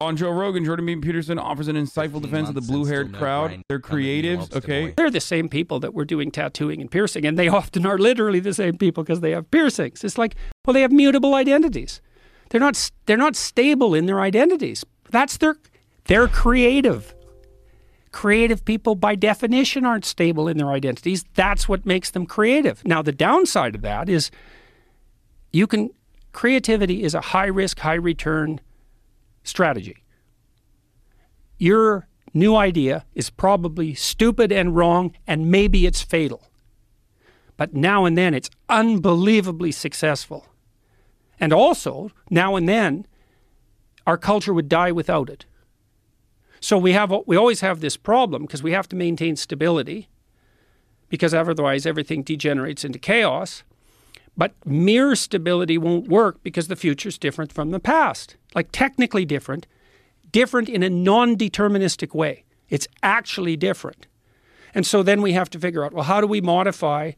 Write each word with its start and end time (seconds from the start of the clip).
On 0.00 0.16
Joe 0.16 0.30
Rogan, 0.30 0.64
Jordan 0.64 0.86
B. 0.86 0.94
Peterson 0.94 1.40
offers 1.40 1.66
an 1.66 1.74
insightful 1.74 2.22
defense 2.22 2.48
of 2.48 2.54
the 2.54 2.60
blue-haired 2.60 3.12
crowd. 3.14 3.60
They're 3.68 3.80
creatives, 3.80 4.54
okay? 4.54 4.94
They're 4.96 5.10
the 5.10 5.18
same 5.18 5.48
people 5.48 5.80
that 5.80 5.92
were 5.92 6.04
doing 6.04 6.30
tattooing 6.30 6.80
and 6.80 6.88
piercing, 6.88 7.26
and 7.26 7.36
they 7.36 7.48
often 7.58 7.84
are 7.84 7.98
literally 7.98 8.38
the 8.38 8.54
same 8.54 8.78
people 8.78 9.02
because 9.02 9.22
they 9.22 9.32
have 9.32 9.50
piercings. 9.50 10.04
It's 10.04 10.16
like, 10.16 10.36
well, 10.64 10.74
they 10.74 10.82
have 10.82 10.92
mutable 10.92 11.34
identities. 11.34 12.00
They're 12.50 12.60
not 12.60 12.90
they're 13.06 13.16
not 13.16 13.34
stable 13.34 13.92
in 13.92 14.06
their 14.06 14.20
identities. 14.20 14.84
That's 15.10 15.36
their 15.38 15.56
they're 16.04 16.28
creative. 16.28 17.12
Creative 18.12 18.64
people 18.64 18.94
by 18.94 19.16
definition 19.16 19.84
aren't 19.84 20.04
stable 20.04 20.46
in 20.46 20.58
their 20.58 20.70
identities. 20.70 21.24
That's 21.34 21.68
what 21.68 21.84
makes 21.84 22.12
them 22.12 22.24
creative. 22.24 22.84
Now 22.86 23.02
the 23.02 23.10
downside 23.10 23.74
of 23.74 23.82
that 23.82 24.08
is 24.08 24.30
you 25.52 25.66
can 25.66 25.90
creativity 26.32 27.02
is 27.02 27.14
a 27.14 27.20
high 27.20 27.46
risk, 27.46 27.80
high 27.80 27.94
return 27.94 28.60
strategy. 29.48 30.04
Your 31.58 32.06
new 32.32 32.54
idea 32.54 33.04
is 33.14 33.30
probably 33.30 33.94
stupid 33.94 34.52
and 34.52 34.76
wrong, 34.76 35.16
and 35.26 35.50
maybe 35.50 35.86
it's 35.86 36.02
fatal. 36.02 36.42
But 37.56 37.74
now 37.74 38.04
and 38.04 38.16
then 38.16 38.34
it's 38.34 38.50
unbelievably 38.68 39.72
successful. 39.72 40.46
And 41.40 41.52
also, 41.52 42.10
now 42.30 42.56
and 42.56 42.68
then, 42.68 43.06
our 44.06 44.16
culture 44.16 44.54
would 44.54 44.68
die 44.68 44.92
without 44.92 45.28
it. 45.28 45.44
So 46.60 46.78
we 46.78 46.92
have 46.92 47.12
we 47.26 47.36
always 47.36 47.60
have 47.60 47.80
this 47.80 47.96
problem 47.96 48.42
because 48.42 48.62
we 48.62 48.72
have 48.72 48.88
to 48.88 48.96
maintain 48.96 49.36
stability 49.36 50.08
because 51.08 51.32
otherwise 51.34 51.86
everything 51.86 52.22
degenerates 52.22 52.84
into 52.84 52.98
chaos. 52.98 53.62
But 54.38 54.54
mere 54.64 55.16
stability 55.16 55.76
won't 55.76 56.08
work 56.08 56.42
because 56.44 56.68
the 56.68 56.76
future 56.76 57.08
is 57.08 57.18
different 57.18 57.52
from 57.52 57.72
the 57.72 57.80
past. 57.80 58.36
Like 58.54 58.68
technically 58.70 59.24
different, 59.24 59.66
different 60.30 60.68
in 60.68 60.84
a 60.84 60.88
non-deterministic 60.88 62.14
way. 62.14 62.44
It's 62.70 62.86
actually 63.02 63.56
different. 63.56 64.06
And 64.74 64.86
so 64.86 65.02
then 65.02 65.22
we 65.22 65.32
have 65.32 65.50
to 65.50 65.58
figure 65.58 65.84
out, 65.84 65.92
well, 65.92 66.04
how 66.04 66.20
do 66.20 66.28
we 66.28 66.40
modify 66.40 67.12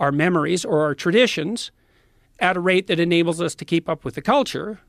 our 0.00 0.10
memories 0.10 0.64
or 0.64 0.80
our 0.80 0.94
traditions 0.94 1.70
at 2.38 2.56
a 2.56 2.60
rate 2.60 2.86
that 2.86 2.98
enables 2.98 3.40
us 3.40 3.54
to 3.56 3.66
keep 3.66 3.86
up 3.86 4.02
with 4.02 4.14
the 4.14 4.22
culture? 4.22 4.80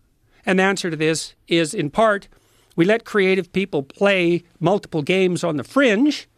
And 0.45 0.59
the 0.59 0.64
answer 0.64 0.89
to 0.89 0.95
this 0.95 1.36
is 1.50 1.73
in 1.73 1.89
part, 1.89 2.30
we 2.78 2.86
let 2.86 3.04
creative 3.04 3.52
people 3.52 3.84
play 3.84 4.44
multiple 4.59 5.02
games 5.02 5.44
on 5.44 5.58
the 5.58 5.64
fringe, 5.66 6.30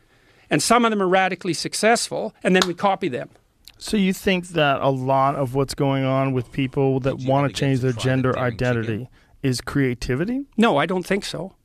and 0.49 0.61
some 0.61 0.85
of 0.85 0.91
them 0.91 1.03
are 1.03 1.07
radically 1.07 1.53
successful, 1.53 2.33
and 2.43 2.55
then 2.55 2.67
we 2.67 2.73
copy 2.73 3.09
them. 3.09 3.29
So 3.77 3.97
you 3.97 4.13
think 4.13 4.49
that 4.49 4.81
a 4.81 4.89
lot 4.89 5.35
of 5.35 5.53
what's 5.53 5.73
going 5.73 6.05
on 6.05 6.33
with 6.33 6.51
people 6.51 6.99
that 7.01 7.19
want 7.19 7.47
to 7.47 7.53
change 7.53 7.81
their 7.81 7.91
gender 7.91 8.37
identity 8.37 9.09
is 9.43 9.61
creativity? 9.61 10.45
No, 10.57 10.77
I 10.77 10.85
don't 10.85 11.05
think 11.05 11.25
so. 11.25 11.55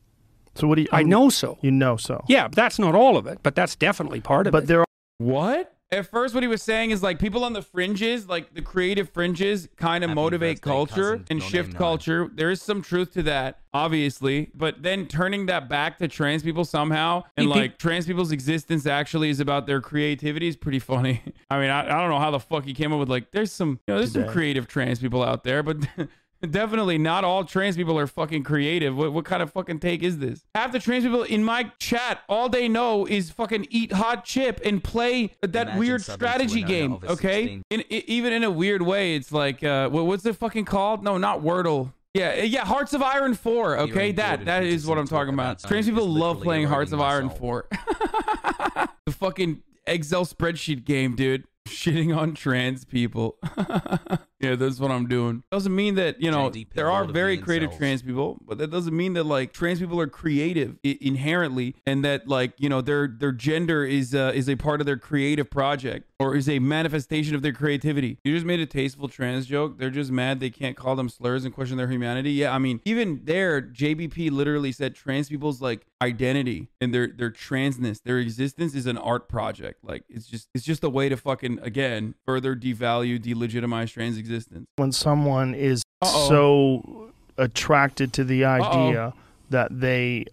So 0.55 0.67
what 0.67 0.75
do 0.75 0.83
you? 0.83 0.89
I 0.92 1.02
know 1.02 1.30
so. 1.30 1.58
You 1.62 1.70
know 1.70 1.97
so. 1.97 2.25
Yeah, 2.28 2.48
that's 2.48 2.78
not 2.78 2.94
all 2.94 3.17
of 3.17 3.27
it, 3.27 3.39
but 3.42 3.55
that's 3.55 3.77
definitely 3.77 4.20
part 4.20 4.47
of 4.47 4.52
But 4.52 4.58
it. 4.58 4.62
But 4.62 4.69
there 4.69 4.80
are 4.80 4.86
What? 5.19 5.75
At 5.92 6.06
first, 6.06 6.34
what 6.34 6.44
he 6.44 6.48
was 6.48 6.62
saying 6.62 6.92
is 6.92 7.02
like 7.02 7.19
people 7.19 7.42
on 7.42 7.52
the 7.52 7.62
fringes, 7.62 8.28
like 8.28 8.55
the 8.55 8.62
creative 8.62 9.10
fringes, 9.10 9.69
kind 9.77 10.05
of 10.05 10.10
motivate 10.10 10.60
culture 10.60 11.20
and 11.28 11.42
shift 11.42 11.74
culture. 11.74 12.30
There 12.33 12.48
is 12.48 12.62
some 12.62 12.80
truth 12.80 13.12
to 13.14 13.24
that, 13.24 13.58
obviously. 13.74 14.50
But 14.55 14.84
then 14.84 15.06
turning 15.08 15.46
that 15.46 15.68
back 15.68 15.98
to 15.98 16.06
trans 16.06 16.44
people 16.44 16.64
somehow, 16.64 17.24
and 17.36 17.48
You 17.48 17.52
pe- 17.52 17.58
like 17.61 17.78
trans 17.78 18.06
people's 18.06 18.30
existence 18.30 18.86
actually 18.86 19.30
is 19.30 19.41
about 19.41 19.66
their 19.66 19.80
creativity 19.80 20.46
is 20.46 20.56
pretty 20.56 20.78
funny. 20.78 21.22
I 21.50 21.58
mean, 21.58 21.70
I, 21.70 21.80
I 21.80 22.00
don't 22.00 22.11
know 22.11 22.20
how 22.20 22.30
the 22.30 22.38
fuck 22.38 22.64
he 22.64 22.72
came 22.72 22.92
up 22.92 23.00
with 23.00 23.08
like, 23.08 23.33
there's 23.33 23.50
some, 23.50 23.80
you 23.88 23.94
know, 23.94 23.98
there's 23.98 24.12
some 24.12 24.22
Today. 24.22 24.33
creative 24.33 24.68
trans 24.68 25.00
people 25.00 25.24
out 25.24 25.42
there, 25.42 25.64
but. 25.64 25.78
Definitely 26.48 26.96
not 26.96 27.22
all 27.22 27.44
trans 27.44 27.77
people 27.77 27.98
are 27.98 28.06
fucking 28.06 28.44
creative. 28.44 28.96
What, 28.96 29.12
what 29.12 29.24
kind 29.27 29.42
of 29.42 29.52
fucking 29.52 29.80
take 29.80 30.02
is 30.02 30.19
this? 30.19 30.42
Half 30.55 30.72
the 30.72 30.78
trans 30.78 31.05
people 31.05 31.22
in 31.22 31.44
my 31.44 31.70
chat, 31.78 32.22
all 32.28 32.48
they 32.48 32.66
know 32.66 33.06
is 33.06 33.30
fucking 33.30 33.66
eat 33.69 33.92
hot 33.92 34.24
chip 34.24 34.61
and 34.64 34.83
play 34.83 35.33
that 35.42 35.55
Imagine 35.55 35.78
weird 35.78 36.02
strategy 36.02 36.62
game. 36.62 36.94
Okay, 37.05 37.42
16. 37.42 37.62
in, 37.70 37.84
even 37.90 38.33
in 38.33 38.42
a 38.42 38.50
weird 38.50 38.80
way, 38.80 39.17
it's 39.17 39.30
like 39.33 39.62
uh, 39.62 39.90
what, 39.90 40.06
what's 40.06 40.24
it 40.24 40.36
fucking 40.36 40.64
called? 40.64 41.05
No, 41.05 41.18
not 41.18 41.42
Wordle. 41.42 41.92
Yeah, 42.14 42.39
uh, 42.39 42.42
yeah, 42.42 42.64
Hearts 42.64 42.95
of 42.95 43.02
Iron 43.02 43.34
Four. 43.34 43.79
Okay, 43.79 43.92
Hearing 43.92 44.14
that 44.17 44.45
that 44.46 44.64
is 44.64 44.86
what 44.86 44.96
I'm 44.98 45.06
talking 45.06 45.34
about. 45.34 45.58
about 45.61 45.68
Trans 45.68 45.86
people 45.86 46.08
love 46.08 46.40
playing 46.40 46.67
Hearts 46.67 46.92
of 46.92 47.00
Iron. 47.00 47.29
Four. 47.29 47.67
the 47.70 49.12
fucking 49.12 49.62
Excel 49.86 50.24
spreadsheet 50.24 50.84
game, 50.84 51.17
dude. 51.17 51.45
Shitting 51.68 52.17
on 52.17 52.34
trans 52.34 52.84
people. 52.84 53.36
yeah, 54.40 54.56
that's 54.56 54.80
what 54.80 54.90
I'm 54.90 55.06
doing. 55.06 55.42
Doesn't 55.51 55.74
mean 55.74 55.96
that, 55.96 56.20
you 56.23 56.30
know, 56.30 56.48
JD 56.48 56.73
there 56.74 56.90
are 56.90 57.05
very 57.05 57.36
the 57.36 57.42
creative 57.42 57.77
trans 57.77 58.01
people, 58.01 58.39
but 58.46 58.56
that 58.56 58.70
doesn't 58.70 58.96
mean 58.96 59.12
that 59.12 59.24
like 59.24 59.52
trans 59.52 59.80
people 59.80 60.01
are 60.01 60.06
creative 60.06 60.78
I- 60.84 60.96
inherently 61.02 61.77
and 61.84 62.02
that 62.06 62.27
like, 62.27 62.55
you 62.56 62.70
know, 62.70 62.80
their 62.80 63.06
their 63.06 63.33
gender 63.33 63.84
is 63.84 64.14
uh, 64.14 64.33
is 64.34 64.48
a 64.48 64.56
part 64.56 64.80
of 64.80 64.86
their 64.86 64.96
creative 64.96 65.50
project 65.50 66.11
or 66.18 66.34
is 66.34 66.48
a 66.48 66.58
manifestation 66.58 67.34
of 67.34 67.42
their 67.42 67.52
creativity. 67.52 68.18
You 68.24 68.34
just 68.34 68.46
made 68.46 68.61
a 68.61 68.67
tasteful 68.67 69.08
trans 69.08 69.46
joke. 69.46 69.79
They're 69.79 69.90
just 69.90 70.11
mad 70.11 70.40
they 70.40 70.50
can't 70.50 70.77
call 70.77 70.96
them 70.96 71.11
slurs 71.11 71.45
and 71.45 71.52
question 71.52 71.77
their 71.77 71.89
humanity. 71.89 72.33
Yeah, 72.33 72.55
I 72.55 72.58
mean, 72.58 72.80
even 72.86 73.20
there 73.24 73.61
JBP 73.61 74.30
literally 74.30 74.73
said 74.73 74.95
trans 74.95 75.29
people's 75.29 75.61
like 75.61 75.84
identity 76.00 76.70
and 76.80 76.95
their 76.95 77.08
their 77.08 77.30
transness, 77.30 78.02
their 78.02 78.18
existence 78.18 78.74
is 78.74 78.86
an 78.86 78.96
art 78.96 79.29
project. 79.29 79.84
Like 79.84 80.05
it's 80.08 80.27
just 80.27 80.48
it's 80.55 80.64
just 80.64 80.83
a 80.83 80.89
way 80.89 81.11
to 81.11 81.17
fucking 81.18 81.58
again 81.61 82.14
further 82.24 82.56
devalue, 82.56 83.18
delegitimize 83.23 83.92
trans 83.92 84.17
existence. 84.17 84.30
When 84.77 84.92
someone 84.92 85.55
is 85.55 85.83
Uh-oh. 86.02 86.29
so 86.29 87.13
attracted 87.36 88.13
to 88.14 88.24
the 88.24 88.45
idea 88.45 89.14
that 89.51 89.80
they 89.80 90.27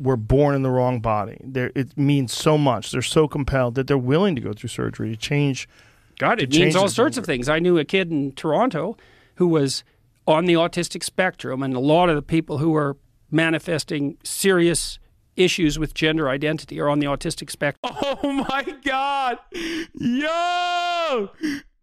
were 0.00 0.16
born 0.16 0.54
in 0.54 0.62
the 0.62 0.70
wrong 0.70 1.00
body. 1.00 1.38
They're, 1.42 1.70
it 1.74 1.96
means 1.96 2.32
so 2.32 2.58
much. 2.58 2.90
They're 2.90 3.02
so 3.02 3.28
compelled 3.28 3.76
that 3.76 3.86
they're 3.86 3.96
willing 3.96 4.34
to 4.34 4.40
go 4.40 4.52
through 4.52 4.68
surgery 4.68 5.10
to 5.10 5.16
change. 5.16 5.68
God, 6.18 6.40
it 6.40 6.50
means 6.52 6.76
all 6.76 6.88
sorts 6.88 7.16
of 7.16 7.24
things. 7.24 7.48
I 7.48 7.58
knew 7.58 7.78
a 7.78 7.84
kid 7.84 8.10
in 8.10 8.32
Toronto 8.32 8.96
who 9.36 9.46
was 9.48 9.84
on 10.26 10.46
the 10.46 10.54
autistic 10.54 11.02
spectrum, 11.02 11.62
and 11.62 11.74
a 11.74 11.80
lot 11.80 12.08
of 12.08 12.16
the 12.16 12.22
people 12.22 12.58
who 12.58 12.74
are 12.74 12.96
manifesting 13.30 14.16
serious 14.22 14.98
issues 15.36 15.78
with 15.78 15.94
gender 15.94 16.28
identity 16.28 16.80
are 16.80 16.88
on 16.88 16.98
the 17.00 17.06
autistic 17.06 17.50
spectrum. 17.50 17.94
Oh 18.22 18.32
my 18.48 18.62
god. 18.84 19.38
Yo! 19.94 21.30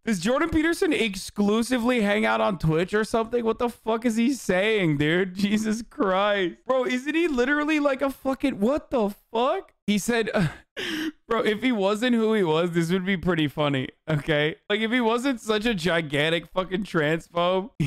Does 0.03 0.19
Jordan 0.19 0.49
Peterson 0.49 0.93
exclusively 0.93 2.01
hang 2.01 2.25
out 2.25 2.41
on 2.41 2.57
Twitch 2.57 2.91
or 2.91 3.03
something? 3.03 3.45
What 3.45 3.59
the 3.59 3.69
fuck 3.69 4.03
is 4.03 4.15
he 4.15 4.33
saying, 4.33 4.97
dude? 4.97 5.35
Jesus 5.35 5.83
Christ. 5.83 6.55
Bro, 6.65 6.85
isn't 6.85 7.13
he 7.13 7.27
literally 7.27 7.79
like 7.79 8.01
a 8.01 8.09
fucking 8.09 8.59
what 8.59 8.89
the 8.89 9.11
fuck? 9.31 9.73
He 9.87 9.97
said 9.97 10.29
Bro, 11.27 11.43
if 11.43 11.61
he 11.63 11.71
wasn't 11.71 12.13
who 12.13 12.33
he 12.33 12.43
was, 12.43 12.71
this 12.71 12.91
would 12.91 13.05
be 13.05 13.15
pretty 13.15 13.47
funny. 13.47 13.87
Okay? 14.09 14.57
Like 14.69 14.81
if 14.81 14.91
he 14.91 14.99
wasn't 14.99 15.39
such 15.39 15.65
a 15.65 15.73
gigantic 15.73 16.47
fucking 16.47 16.83
transphobe. 16.83 17.69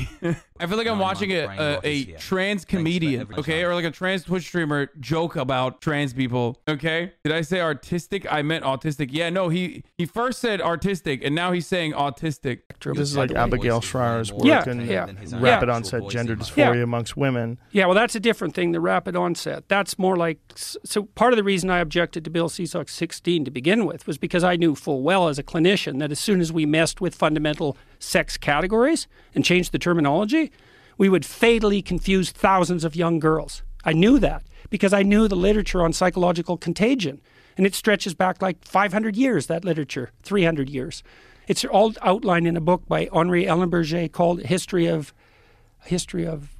I 0.57 0.65
feel 0.67 0.77
like 0.77 0.87
I'm 0.87 0.97
watching 0.97 1.31
a, 1.31 1.45
a, 1.45 1.79
a 1.83 1.99
is 1.99 2.21
trans 2.21 2.65
comedian, 2.65 3.27
okay? 3.37 3.61
time. 3.61 3.69
Or 3.69 3.75
like 3.75 3.85
a 3.85 3.91
trans 3.91 4.23
Twitch 4.23 4.45
streamer 4.47 4.89
joke 4.99 5.35
about 5.35 5.81
trans 5.81 6.13
people. 6.13 6.59
Okay, 6.67 7.11
did 7.23 7.33
I 7.33 7.41
say 7.41 7.59
artistic? 7.59 8.25
I 8.31 8.41
meant 8.41 8.63
autistic. 8.63 9.09
Yeah, 9.11 9.29
no. 9.29 9.49
He 9.49 9.83
he 9.97 10.05
first 10.05 10.39
said 10.39 10.61
artistic, 10.61 11.23
and 11.23 11.35
now 11.35 11.51
he's 11.51 11.67
saying 11.67 11.91
autistic. 11.91 12.61
This 12.79 13.09
is 13.09 13.17
like 13.17 13.31
Abigail 13.31 13.81
Shrier's 13.81 14.31
work 14.31 14.45
Yeah, 14.45 14.67
in 14.67 14.87
yeah. 14.87 15.11
rapid 15.33 15.67
Yeah. 15.67 15.75
onset 15.75 16.07
gender 16.09 16.35
dysphoria 16.37 16.81
amongst 16.81 17.17
women. 17.17 17.59
Yeah, 17.71 17.85
well, 17.85 17.95
that's 17.95 18.15
a 18.15 18.19
different 18.21 18.55
thing, 18.55 18.71
the 18.71 18.79
rapid 18.79 19.15
onset. 19.15 19.67
That's 19.67 19.99
more 19.99 20.15
like. 20.15 20.39
So, 20.55 21.03
part 21.03 21.33
of 21.33 21.37
the 21.37 21.43
reason 21.43 21.69
I 21.69 21.77
objected 21.85 22.23
to 22.23 22.31
Bill 22.31 22.49
Seesock's 22.49 22.93
16 22.93 23.45
to 23.45 23.51
begin 23.51 23.85
with 23.85 24.07
was 24.07 24.17
because 24.17 24.43
I 24.43 24.55
knew 24.55 24.73
full 24.73 25.03
well 25.03 25.27
as 25.27 25.37
a 25.37 25.43
clinician 25.43 25.99
that 25.99 26.11
as 26.11 26.19
soon 26.19 26.41
as 26.41 26.51
we 26.51 26.65
messed 26.65 26.99
with 26.99 27.13
fundamental 27.13 27.77
sex 27.99 28.37
categories 28.37 29.07
and 29.35 29.45
changed 29.45 29.71
the 29.71 29.77
terminology, 29.77 30.51
we 30.97 31.09
would 31.09 31.25
fatally 31.25 31.83
confuse 31.83 32.31
thousands 32.31 32.83
of 32.83 32.95
young 32.95 33.19
girls. 33.19 33.61
I 33.83 33.93
knew 33.93 34.17
that 34.17 34.43
because 34.71 34.93
I 34.93 35.03
knew 35.03 35.27
the 35.27 35.35
literature 35.35 35.83
on 35.83 35.93
psychological 35.93 36.57
contagion. 36.57 37.21
And 37.55 37.67
it 37.67 37.75
stretches 37.75 38.15
back 38.15 38.41
like 38.41 38.65
500 38.65 39.15
years, 39.15 39.45
that 39.45 39.63
literature, 39.63 40.09
300 40.23 40.69
years. 40.69 41.03
It's 41.47 41.63
all 41.63 41.93
outlined 42.01 42.47
in 42.47 42.57
a 42.57 42.61
book 42.61 42.87
by 42.87 43.07
Henri 43.13 43.45
Ellenberger 43.45 44.11
called 44.11 44.41
History 44.41 44.87
of 44.87 45.13
History 45.83 46.25
of 46.25 46.54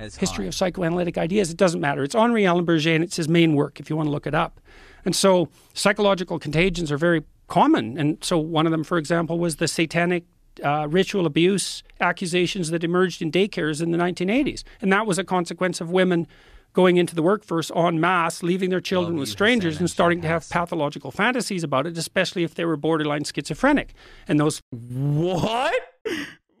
It's 0.00 0.16
history 0.16 0.44
high. 0.44 0.48
of 0.48 0.54
psychoanalytic 0.54 1.18
ideas. 1.18 1.50
It 1.50 1.56
doesn't 1.56 1.80
matter. 1.80 2.02
It's 2.02 2.14
Henri 2.14 2.42
Ellenberger, 2.42 2.94
and 2.94 3.04
it's 3.04 3.16
his 3.16 3.28
main 3.28 3.54
work 3.54 3.80
if 3.80 3.90
you 3.90 3.96
want 3.96 4.06
to 4.06 4.10
look 4.10 4.26
it 4.26 4.34
up. 4.34 4.60
And 5.04 5.14
so 5.14 5.48
psychological 5.74 6.38
contagions 6.38 6.92
are 6.92 6.98
very 6.98 7.22
common. 7.48 7.98
And 7.98 8.22
so 8.22 8.38
one 8.38 8.66
of 8.66 8.72
them, 8.72 8.84
for 8.84 8.98
example, 8.98 9.38
was 9.38 9.56
the 9.56 9.68
satanic 9.68 10.24
uh, 10.64 10.86
ritual 10.88 11.26
abuse 11.26 11.82
accusations 12.00 12.70
that 12.70 12.84
emerged 12.84 13.22
in 13.22 13.30
daycares 13.30 13.82
in 13.82 13.90
the 13.90 13.98
1980s. 13.98 14.62
And 14.80 14.92
that 14.92 15.06
was 15.06 15.18
a 15.18 15.24
consequence 15.24 15.80
of 15.80 15.90
women 15.90 16.26
going 16.72 16.96
into 16.96 17.14
the 17.14 17.22
workforce 17.22 17.70
en 17.74 17.98
masse, 17.98 18.42
leaving 18.42 18.70
their 18.70 18.80
children 18.80 19.14
Love 19.14 19.20
with 19.20 19.28
strangers 19.28 19.80
and 19.80 19.90
starting 19.90 20.20
to 20.22 20.28
have 20.28 20.48
pathological 20.48 21.10
fantasies 21.10 21.64
about 21.64 21.86
it, 21.86 21.98
especially 21.98 22.44
if 22.44 22.54
they 22.54 22.64
were 22.64 22.76
borderline 22.76 23.24
schizophrenic. 23.24 23.94
And 24.28 24.38
those 24.38 24.60
What? 24.70 25.74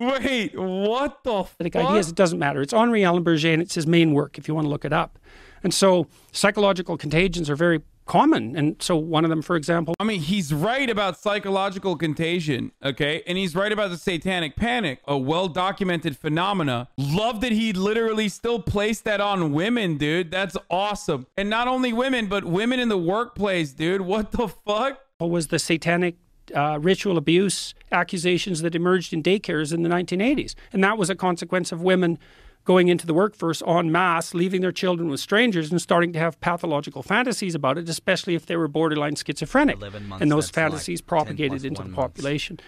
Wait, 0.00 0.58
what 0.58 1.22
the 1.24 1.44
Like 1.60 1.74
fuck? 1.74 1.84
ideas, 1.90 2.08
it 2.08 2.14
doesn't 2.14 2.38
matter. 2.38 2.62
It's 2.62 2.72
Henri 2.72 3.02
Ellenberger, 3.02 3.52
and 3.52 3.62
it's 3.62 3.74
his 3.74 3.86
main 3.86 4.12
work 4.12 4.38
if 4.38 4.48
you 4.48 4.54
want 4.54 4.64
to 4.64 4.68
look 4.70 4.84
it 4.84 4.92
up. 4.92 5.18
And 5.62 5.74
so 5.74 6.06
psychological 6.32 6.96
contagions 6.96 7.50
are 7.50 7.56
very 7.56 7.82
common. 8.06 8.56
And 8.56 8.76
so 8.82 8.96
one 8.96 9.24
of 9.24 9.30
them, 9.30 9.42
for 9.42 9.54
example, 9.56 9.94
I 10.00 10.04
mean, 10.04 10.20
he's 10.22 10.52
right 10.54 10.88
about 10.88 11.18
psychological 11.20 11.96
contagion, 11.96 12.72
okay? 12.82 13.22
And 13.26 13.36
he's 13.38 13.54
right 13.54 13.70
about 13.70 13.90
the 13.90 13.98
satanic 13.98 14.56
panic, 14.56 15.00
a 15.06 15.16
well 15.18 15.46
documented 15.48 16.16
phenomena. 16.16 16.88
Love 16.96 17.40
that 17.42 17.52
he 17.52 17.72
literally 17.72 18.28
still 18.28 18.58
placed 18.60 19.04
that 19.04 19.20
on 19.20 19.52
women, 19.52 19.96
dude. 19.98 20.30
That's 20.30 20.56
awesome. 20.70 21.26
And 21.36 21.50
not 21.50 21.68
only 21.68 21.92
women, 21.92 22.26
but 22.26 22.44
women 22.44 22.80
in 22.80 22.88
the 22.88 22.98
workplace, 22.98 23.72
dude. 23.74 24.00
What 24.00 24.32
the 24.32 24.48
fuck? 24.48 24.98
What 25.18 25.30
was 25.30 25.48
the 25.48 25.58
satanic 25.58 26.16
uh, 26.54 26.78
ritual 26.78 27.16
abuse 27.18 27.74
accusations 27.92 28.62
that 28.62 28.74
emerged 28.74 29.12
in 29.12 29.22
daycares 29.22 29.72
in 29.72 29.82
the 29.82 29.88
1980s. 29.88 30.54
And 30.72 30.82
that 30.84 30.98
was 30.98 31.10
a 31.10 31.14
consequence 31.14 31.72
of 31.72 31.82
women 31.82 32.18
going 32.64 32.88
into 32.88 33.06
the 33.06 33.14
workforce 33.14 33.62
en 33.66 33.90
masse, 33.90 34.34
leaving 34.34 34.60
their 34.60 34.72
children 34.72 35.08
with 35.08 35.18
strangers 35.20 35.70
and 35.70 35.80
starting 35.80 36.12
to 36.12 36.18
have 36.18 36.38
pathological 36.40 37.02
fantasies 37.02 37.54
about 37.54 37.78
it, 37.78 37.88
especially 37.88 38.34
if 38.34 38.46
they 38.46 38.56
were 38.56 38.68
borderline 38.68 39.16
schizophrenic. 39.16 39.76
11 39.76 40.06
months, 40.06 40.22
And 40.22 40.30
those 40.30 40.46
that's 40.46 40.56
like 40.56 40.70
fantasies 40.70 41.00
propagated 41.00 41.64
into 41.64 41.82
the 41.82 41.88
one 41.88 41.90
month. 41.92 41.96
population. 42.14 42.60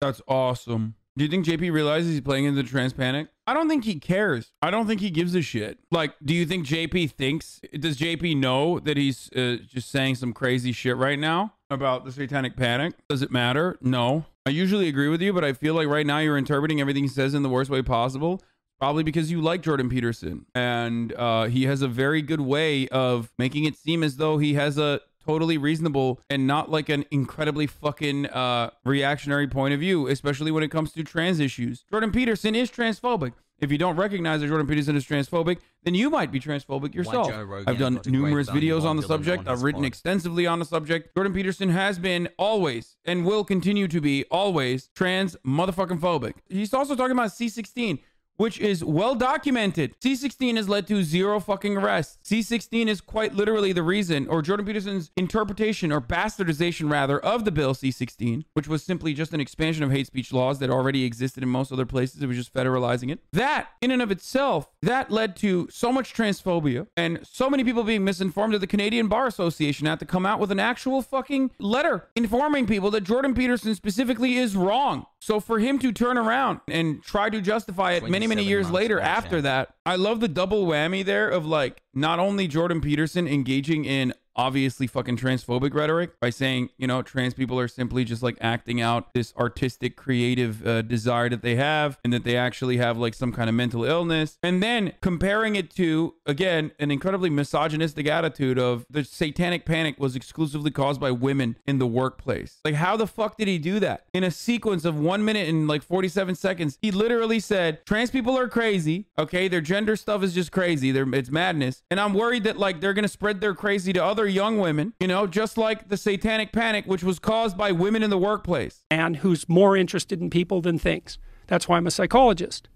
That's 0.00 0.22
awesome. 0.26 0.94
Do 1.16 1.24
you 1.24 1.30
think 1.30 1.46
JP 1.46 1.72
realizes 1.72 2.10
he's 2.10 2.20
playing 2.20 2.44
into 2.44 2.60
the 2.60 2.68
trans 2.68 2.92
panic? 2.92 3.28
I 3.46 3.54
don't 3.54 3.68
think 3.68 3.84
he 3.84 4.00
cares. 4.00 4.52
I 4.60 4.72
don't 4.72 4.88
think 4.88 5.00
he 5.00 5.10
gives 5.10 5.34
a 5.36 5.42
shit. 5.42 5.78
Like, 5.92 6.14
do 6.24 6.34
you 6.34 6.44
think 6.44 6.66
JP 6.66 7.12
thinks? 7.12 7.60
Does 7.78 7.96
JP 7.98 8.38
know 8.38 8.80
that 8.80 8.96
he's 8.96 9.30
uh, 9.32 9.58
just 9.64 9.90
saying 9.90 10.16
some 10.16 10.32
crazy 10.32 10.72
shit 10.72 10.96
right 10.96 11.18
now 11.18 11.54
about 11.70 12.04
the 12.04 12.10
satanic 12.10 12.56
panic? 12.56 12.94
Does 13.08 13.22
it 13.22 13.30
matter? 13.30 13.78
No. 13.80 14.24
I 14.44 14.50
usually 14.50 14.88
agree 14.88 15.08
with 15.08 15.22
you, 15.22 15.32
but 15.32 15.44
I 15.44 15.52
feel 15.52 15.74
like 15.74 15.86
right 15.86 16.04
now 16.04 16.18
you're 16.18 16.36
interpreting 16.36 16.80
everything 16.80 17.04
he 17.04 17.08
says 17.08 17.32
in 17.32 17.44
the 17.44 17.48
worst 17.48 17.70
way 17.70 17.80
possible. 17.80 18.42
Probably 18.80 19.04
because 19.04 19.30
you 19.30 19.40
like 19.40 19.62
Jordan 19.62 19.88
Peterson, 19.88 20.46
and 20.52 21.12
uh, 21.14 21.44
he 21.44 21.64
has 21.64 21.80
a 21.80 21.88
very 21.88 22.22
good 22.22 22.40
way 22.40 22.88
of 22.88 23.32
making 23.38 23.64
it 23.64 23.76
seem 23.76 24.02
as 24.02 24.16
though 24.16 24.38
he 24.38 24.54
has 24.54 24.76
a 24.78 25.00
totally 25.24 25.58
reasonable 25.58 26.20
and 26.30 26.46
not 26.46 26.70
like 26.70 26.88
an 26.88 27.04
incredibly 27.10 27.66
fucking 27.66 28.26
uh, 28.26 28.70
reactionary 28.84 29.48
point 29.48 29.74
of 29.74 29.80
view, 29.80 30.06
especially 30.08 30.50
when 30.50 30.62
it 30.62 30.68
comes 30.68 30.92
to 30.92 31.02
trans 31.04 31.40
issues. 31.40 31.84
Jordan 31.90 32.12
Peterson 32.12 32.54
is 32.54 32.70
transphobic. 32.70 33.32
If 33.60 33.70
you 33.70 33.78
don't 33.78 33.96
recognize 33.96 34.40
that 34.40 34.48
Jordan 34.48 34.66
Peterson 34.66 34.96
is 34.96 35.06
transphobic, 35.06 35.58
then 35.84 35.94
you 35.94 36.10
might 36.10 36.32
be 36.32 36.40
transphobic 36.40 36.94
yourself. 36.94 37.28
I've 37.28 37.78
done 37.78 37.94
got 37.94 38.06
a 38.06 38.10
great 38.10 38.12
numerous 38.12 38.50
videos 38.50 38.82
on 38.82 38.96
the 38.96 39.02
subject. 39.02 39.46
I've 39.46 39.62
written 39.62 39.84
extensively 39.84 40.46
on 40.46 40.58
the 40.58 40.64
subject. 40.64 41.14
Jordan 41.14 41.32
Peterson 41.32 41.68
has 41.68 41.98
been 41.98 42.28
always 42.36 42.96
and 43.04 43.24
will 43.24 43.44
continue 43.44 43.86
to 43.88 44.00
be 44.00 44.24
always 44.30 44.88
trans 44.94 45.36
motherfucking 45.46 46.00
phobic. 46.00 46.34
He's 46.48 46.74
also 46.74 46.96
talking 46.96 47.12
about 47.12 47.30
C16 47.30 48.00
which 48.36 48.58
is 48.58 48.84
well 48.84 49.14
documented. 49.14 49.98
C16 50.00 50.56
has 50.56 50.68
led 50.68 50.86
to 50.88 51.02
zero 51.02 51.40
fucking 51.40 51.76
arrests. 51.76 52.18
C16 52.24 52.88
is 52.88 53.00
quite 53.00 53.34
literally 53.34 53.72
the 53.72 53.82
reason, 53.82 54.26
or 54.28 54.42
Jordan 54.42 54.66
Peterson's 54.66 55.10
interpretation 55.16 55.92
or 55.92 56.00
bastardization 56.00 56.90
rather, 56.90 57.18
of 57.18 57.44
the 57.44 57.52
bill 57.52 57.74
C16, 57.74 58.44
which 58.54 58.68
was 58.68 58.82
simply 58.82 59.14
just 59.14 59.32
an 59.32 59.40
expansion 59.40 59.82
of 59.82 59.90
hate 59.90 60.06
speech 60.06 60.32
laws 60.32 60.58
that 60.58 60.70
already 60.70 61.04
existed 61.04 61.42
in 61.42 61.48
most 61.48 61.72
other 61.72 61.86
places. 61.86 62.22
It 62.22 62.26
was 62.26 62.36
just 62.36 62.52
federalizing 62.52 63.10
it. 63.10 63.20
That, 63.32 63.68
in 63.80 63.90
and 63.90 64.02
of 64.02 64.10
itself, 64.10 64.68
that 64.82 65.10
led 65.10 65.36
to 65.36 65.68
so 65.70 65.92
much 65.92 66.14
transphobia 66.14 66.86
and 66.96 67.20
so 67.24 67.48
many 67.48 67.64
people 67.64 67.84
being 67.84 68.04
misinformed 68.04 68.54
that 68.54 68.58
the 68.58 68.66
Canadian 68.66 69.08
Bar 69.08 69.26
Association 69.26 69.86
had 69.86 70.00
to 70.00 70.06
come 70.06 70.26
out 70.26 70.40
with 70.40 70.50
an 70.50 70.60
actual 70.60 71.02
fucking 71.02 71.50
letter 71.58 72.08
informing 72.14 72.66
people 72.66 72.90
that 72.90 73.02
Jordan 73.02 73.34
Peterson 73.34 73.74
specifically 73.74 74.36
is 74.36 74.56
wrong. 74.56 75.06
So 75.20 75.40
for 75.40 75.58
him 75.58 75.78
to 75.78 75.90
turn 75.90 76.18
around 76.18 76.60
and 76.68 77.02
try 77.02 77.30
to 77.30 77.40
justify 77.40 77.92
it 77.92 78.08
many, 78.10 78.23
many 78.26 78.44
27 78.44 78.48
years 78.48 78.70
later 78.70 79.00
after 79.00 79.40
that, 79.42 79.74
I 79.86 79.96
love 79.96 80.20
the 80.20 80.28
double 80.28 80.66
whammy 80.66 81.04
there 81.04 81.28
of 81.28 81.46
like 81.46 81.82
not 81.94 82.18
only 82.18 82.48
Jordan 82.48 82.80
Peterson 82.80 83.26
engaging 83.26 83.84
in 83.84 84.12
obviously 84.36 84.86
fucking 84.86 85.16
transphobic 85.16 85.74
rhetoric 85.74 86.18
by 86.20 86.30
saying, 86.30 86.70
you 86.76 86.86
know, 86.86 87.02
trans 87.02 87.34
people 87.34 87.58
are 87.58 87.68
simply 87.68 88.04
just 88.04 88.22
like 88.22 88.36
acting 88.40 88.80
out 88.80 89.12
this 89.14 89.32
artistic, 89.36 89.96
creative 89.96 90.66
uh, 90.66 90.82
desire 90.82 91.28
that 91.28 91.42
they 91.42 91.56
have 91.56 91.98
and 92.04 92.12
that 92.12 92.24
they 92.24 92.36
actually 92.36 92.76
have 92.76 92.98
like 92.98 93.14
some 93.14 93.32
kind 93.32 93.48
of 93.48 93.54
mental 93.54 93.84
illness. 93.84 94.38
And 94.42 94.62
then 94.62 94.92
comparing 95.00 95.56
it 95.56 95.70
to, 95.76 96.14
again, 96.26 96.72
an 96.78 96.90
incredibly 96.90 97.30
misogynistic 97.30 98.06
attitude 98.06 98.58
of 98.58 98.86
the 98.90 99.04
satanic 99.04 99.64
panic 99.64 99.98
was 99.98 100.16
exclusively 100.16 100.70
caused 100.70 101.00
by 101.00 101.10
women 101.10 101.56
in 101.66 101.78
the 101.78 101.86
workplace. 101.86 102.60
Like, 102.64 102.74
how 102.74 102.96
the 102.96 103.06
fuck 103.06 103.36
did 103.36 103.48
he 103.48 103.58
do 103.58 103.80
that? 103.80 104.06
In 104.12 104.24
a 104.24 104.30
sequence 104.30 104.84
of 104.84 104.98
one 104.98 105.24
minute 105.24 105.48
and 105.48 105.68
like 105.68 105.82
47 105.82 106.34
seconds, 106.34 106.78
he 106.80 106.90
literally 106.90 107.40
said, 107.40 107.84
trans 107.86 108.10
people 108.10 108.36
are 108.36 108.48
crazy. 108.48 109.06
Okay. 109.18 109.48
Their 109.48 109.60
gender 109.60 109.96
stuff 109.96 110.22
is 110.22 110.34
just 110.34 110.52
crazy. 110.52 110.90
They're, 110.90 111.12
it's 111.14 111.30
madness. 111.30 111.82
And 111.90 112.00
I'm 112.00 112.14
worried 112.14 112.44
that 112.44 112.58
like 112.58 112.80
they're 112.80 112.94
going 112.94 113.04
to 113.04 113.08
spread 113.08 113.40
their 113.40 113.54
crazy 113.54 113.92
to 113.92 114.04
other 114.04 114.23
young 114.26 114.58
women, 114.58 114.94
you 115.00 115.08
know, 115.08 115.26
just 115.26 115.56
like 115.56 115.88
the 115.88 115.96
satanic 115.96 116.52
panic, 116.52 116.86
which 116.86 117.02
was 117.02 117.18
caused 117.18 117.56
by 117.56 117.72
women 117.72 118.02
in 118.02 118.10
the 118.10 118.18
workplace. 118.18 118.84
man 118.90 119.14
who's 119.14 119.48
more 119.48 119.76
interested 119.76 120.20
in 120.20 120.30
people 120.30 120.60
than 120.60 120.78
things. 120.78 121.18
That's 121.46 121.68
why 121.68 121.76
I'm 121.76 121.86
a 121.86 121.90
psychologist. 121.90 122.68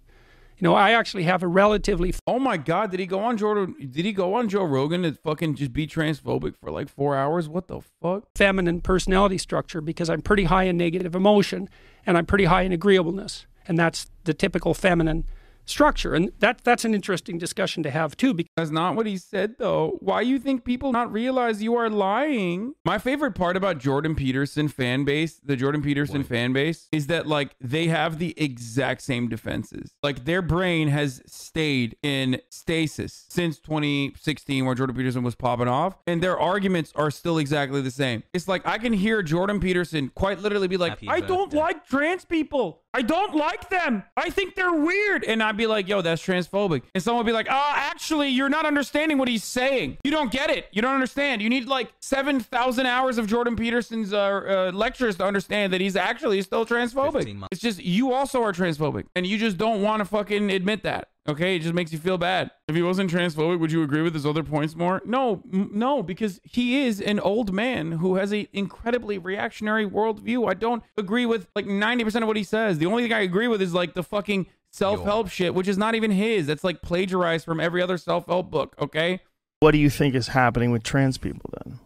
You 0.59 0.65
know, 0.65 0.75
I 0.75 0.91
actually 0.91 1.23
have 1.23 1.45
a 1.45 1.47
relatively 1.47 2.13
Oh 2.27 2.41
my 2.41 2.57
God. 2.57 2.91
Did 2.91 2.99
he 2.99 3.07
go 3.07 3.21
on 3.21 3.37
Jordan? 3.37 3.77
Did 3.79 4.05
he 4.05 4.13
go 4.13 4.35
on 4.35 4.49
Joe 4.49 4.65
Rogan 4.65 5.03
to 5.05 5.13
fucking 5.13 5.55
just 5.55 5.73
be 5.73 5.87
transphobic 5.87 6.55
for 6.61 6.73
like 6.73 6.89
four 6.89 7.17
hours? 7.17 7.49
What 7.49 7.69
the 7.69 7.81
fuck? 8.03 8.25
feminine 8.35 8.81
personality 8.81 9.39
structure 9.39 9.81
because 9.81 10.11
I'm 10.11 10.21
pretty 10.21 10.45
high 10.45 10.65
in 10.65 10.77
negative 10.77 11.15
emotion 11.15 11.69
and 12.05 12.19
I'm 12.19 12.27
pretty 12.27 12.47
high 12.47 12.63
in 12.63 12.73
agreeableness. 12.73 13.47
And 13.69 13.79
that's 13.79 14.11
the 14.25 14.35
typical 14.35 14.75
feminine 14.75 15.25
structure. 15.69 16.15
And 16.15 16.33
that 16.41 16.63
that's 16.65 16.85
an 16.85 16.95
interesting 16.95 17.39
discussion 17.39 17.83
to 17.83 17.91
have 17.91 18.17
too 18.17 18.35
because 18.35 18.53
That's 18.57 18.71
not 18.71 18.97
what 18.97 19.07
he 19.07 19.17
said, 19.17 19.57
though. 19.59 19.99
Why 20.01 20.21
you 20.23 20.39
think 20.39 20.65
people 20.65 20.93
not 20.93 21.13
realize 21.13 21.63
you 21.63 21.77
are 21.77 21.89
lying? 21.91 22.75
My 22.85 22.99
favorite 22.99 23.33
part 23.33 23.57
about 23.57 23.79
Jordan 23.79 24.15
Peterson 24.15 24.69
fan 24.69 25.05
base, 25.05 25.41
the 25.43 25.57
Jordan 25.57 25.83
Peterson 25.83 26.25
fan 26.25 26.53
base, 26.53 26.89
is 26.93 27.07
that 27.09 27.27
like 27.27 27.55
they 27.61 27.87
have 27.87 28.19
the 28.19 28.35
exact 28.37 29.03
same 29.03 29.29
defenses. 29.29 29.95
Like 30.03 30.25
their 30.25 30.43
brain 30.43 30.89
has 30.89 31.23
stayed 31.27 31.97
in 32.03 32.41
stasis 32.51 33.27
since 33.29 33.59
2016, 33.59 34.65
where 34.65 34.75
Jordan 34.75 34.97
Peterson 34.97 35.23
was 35.23 35.35
popping 35.35 35.69
off, 35.69 35.97
and 36.07 36.23
their 36.23 36.39
arguments 36.39 36.93
are 36.95 37.11
still 37.11 37.39
exactly 37.39 37.81
the 37.81 37.91
same. 37.91 38.23
It's 38.33 38.49
like 38.49 38.67
I 38.67 38.79
can 38.79 38.93
hear 38.93 39.23
Jordan 39.23 39.61
Peterson 39.61 40.11
quite 40.15 40.41
literally 40.41 40.69
be 40.69 40.77
like, 40.77 40.93
Happy 40.93 41.09
"I 41.09 41.21
don't 41.21 41.53
like 41.53 41.87
trans 41.87 42.25
people. 42.25 42.83
I 42.99 43.03
don't 43.03 43.33
like 43.33 43.71
them. 43.71 44.03
I 44.17 44.29
think 44.29 44.57
they're 44.57 44.73
weird. 44.73 45.23
And 45.23 45.41
I'd 45.41 45.57
be 45.57 45.69
like, 45.69 45.87
yo, 45.87 46.03
that's 46.03 46.21
transphobic. 46.21 46.83
And 46.97 47.01
someone 47.01 47.25
would 47.25 47.31
be 47.31 47.33
like, 47.33 47.47
oh, 47.49 47.73
actually, 47.77 48.29
you're 48.29 48.49
not 48.49 48.67
understanding 48.67 49.19
what 49.19 49.29
he's 49.29 49.45
saying. 49.45 49.99
You 50.03 50.11
don't 50.11 50.33
get 50.33 50.51
it. 50.51 50.67
You 50.73 50.83
don't 50.83 50.95
understand. 50.95 51.41
You 51.41 51.49
need 51.49 51.67
like 51.69 51.93
7,000 52.01 52.87
hours 52.87 53.17
of 53.17 53.29
Jordan 53.29 53.55
Peterson's 53.55 54.13
uh, 54.13 54.19
uh, 54.19 54.71
lectures 54.75 55.15
to 55.19 55.25
understand 55.25 55.73
that 55.75 55.81
he's 55.81 55.95
actually 55.95 56.43
still 56.43 56.67
transphobic. 56.67 57.41
It's 57.53 57.61
just 57.61 57.81
you 57.81 58.13
also 58.13 58.43
are 58.43 58.53
transphobic. 58.53 59.05
And 59.15 59.25
you 59.25 59.39
just 59.39 59.59
don't 59.59 59.81
want 59.81 60.01
to 60.01 60.05
fucking 60.05 60.51
admit 60.51 60.83
that. 60.83 61.11
Okay, 61.29 61.57
it 61.57 61.59
just 61.59 61.75
makes 61.75 61.93
you 61.93 61.99
feel 61.99 62.17
bad. 62.17 62.51
If 62.69 62.75
he 62.75 62.81
wasn't 62.81 63.11
transphobic, 63.11 63.61
would 63.61 63.71
you 63.71 63.83
agree 63.83 64.01
with 64.01 64.15
his 64.15 64.25
other 64.25 64.43
points 64.43 64.75
more? 64.75 65.03
No, 65.05 65.43
m- 65.53 65.71
no, 65.75 66.03
because 66.03 66.41
he 66.43 66.87
is 66.87 67.03
an 67.03 67.21
old 67.21 67.53
man 67.53 67.93
who 67.93 68.15
has 68.15 68.33
a 68.33 68.49
incredibly 68.55 69.19
reactionary 69.19 69.87
worldview. 69.87 70.49
I 70.49 70.55
don't 70.55 70.83
agree 70.97 71.27
with 71.27 71.47
like 71.55 71.67
90% 71.67 72.23
of 72.23 72.29
what 72.29 72.39
he 72.39 72.45
says. 72.45 72.79
The 72.79 72.87
only 72.87 73.03
thing 73.03 73.13
I 73.13 73.21
agree 73.21 73.47
with 73.47 73.61
is 73.61 73.75
like 73.75 73.93
the 73.93 74.03
fucking 74.03 74.47
self-help 74.71 75.29
shit, 75.29 75.55
which 75.55 75.69
is 75.69 75.77
not 75.77 75.95
even 75.95 76.11
his. 76.11 76.47
That's 76.47 76.65
like 76.65 76.81
plagiarized 76.81 77.45
from 77.45 77.61
every 77.61 77.83
other 77.83 77.99
self-help 77.99 78.51
book, 78.51 78.75
okay? 78.81 79.21
What 79.61 79.73
do 79.73 79.79
you 79.79 79.91
think 79.91 80.15
is 80.15 80.29
happening 80.29 80.71
with 80.71 80.83
trans 80.83 81.19
people 81.19 81.51
then? 81.63 81.79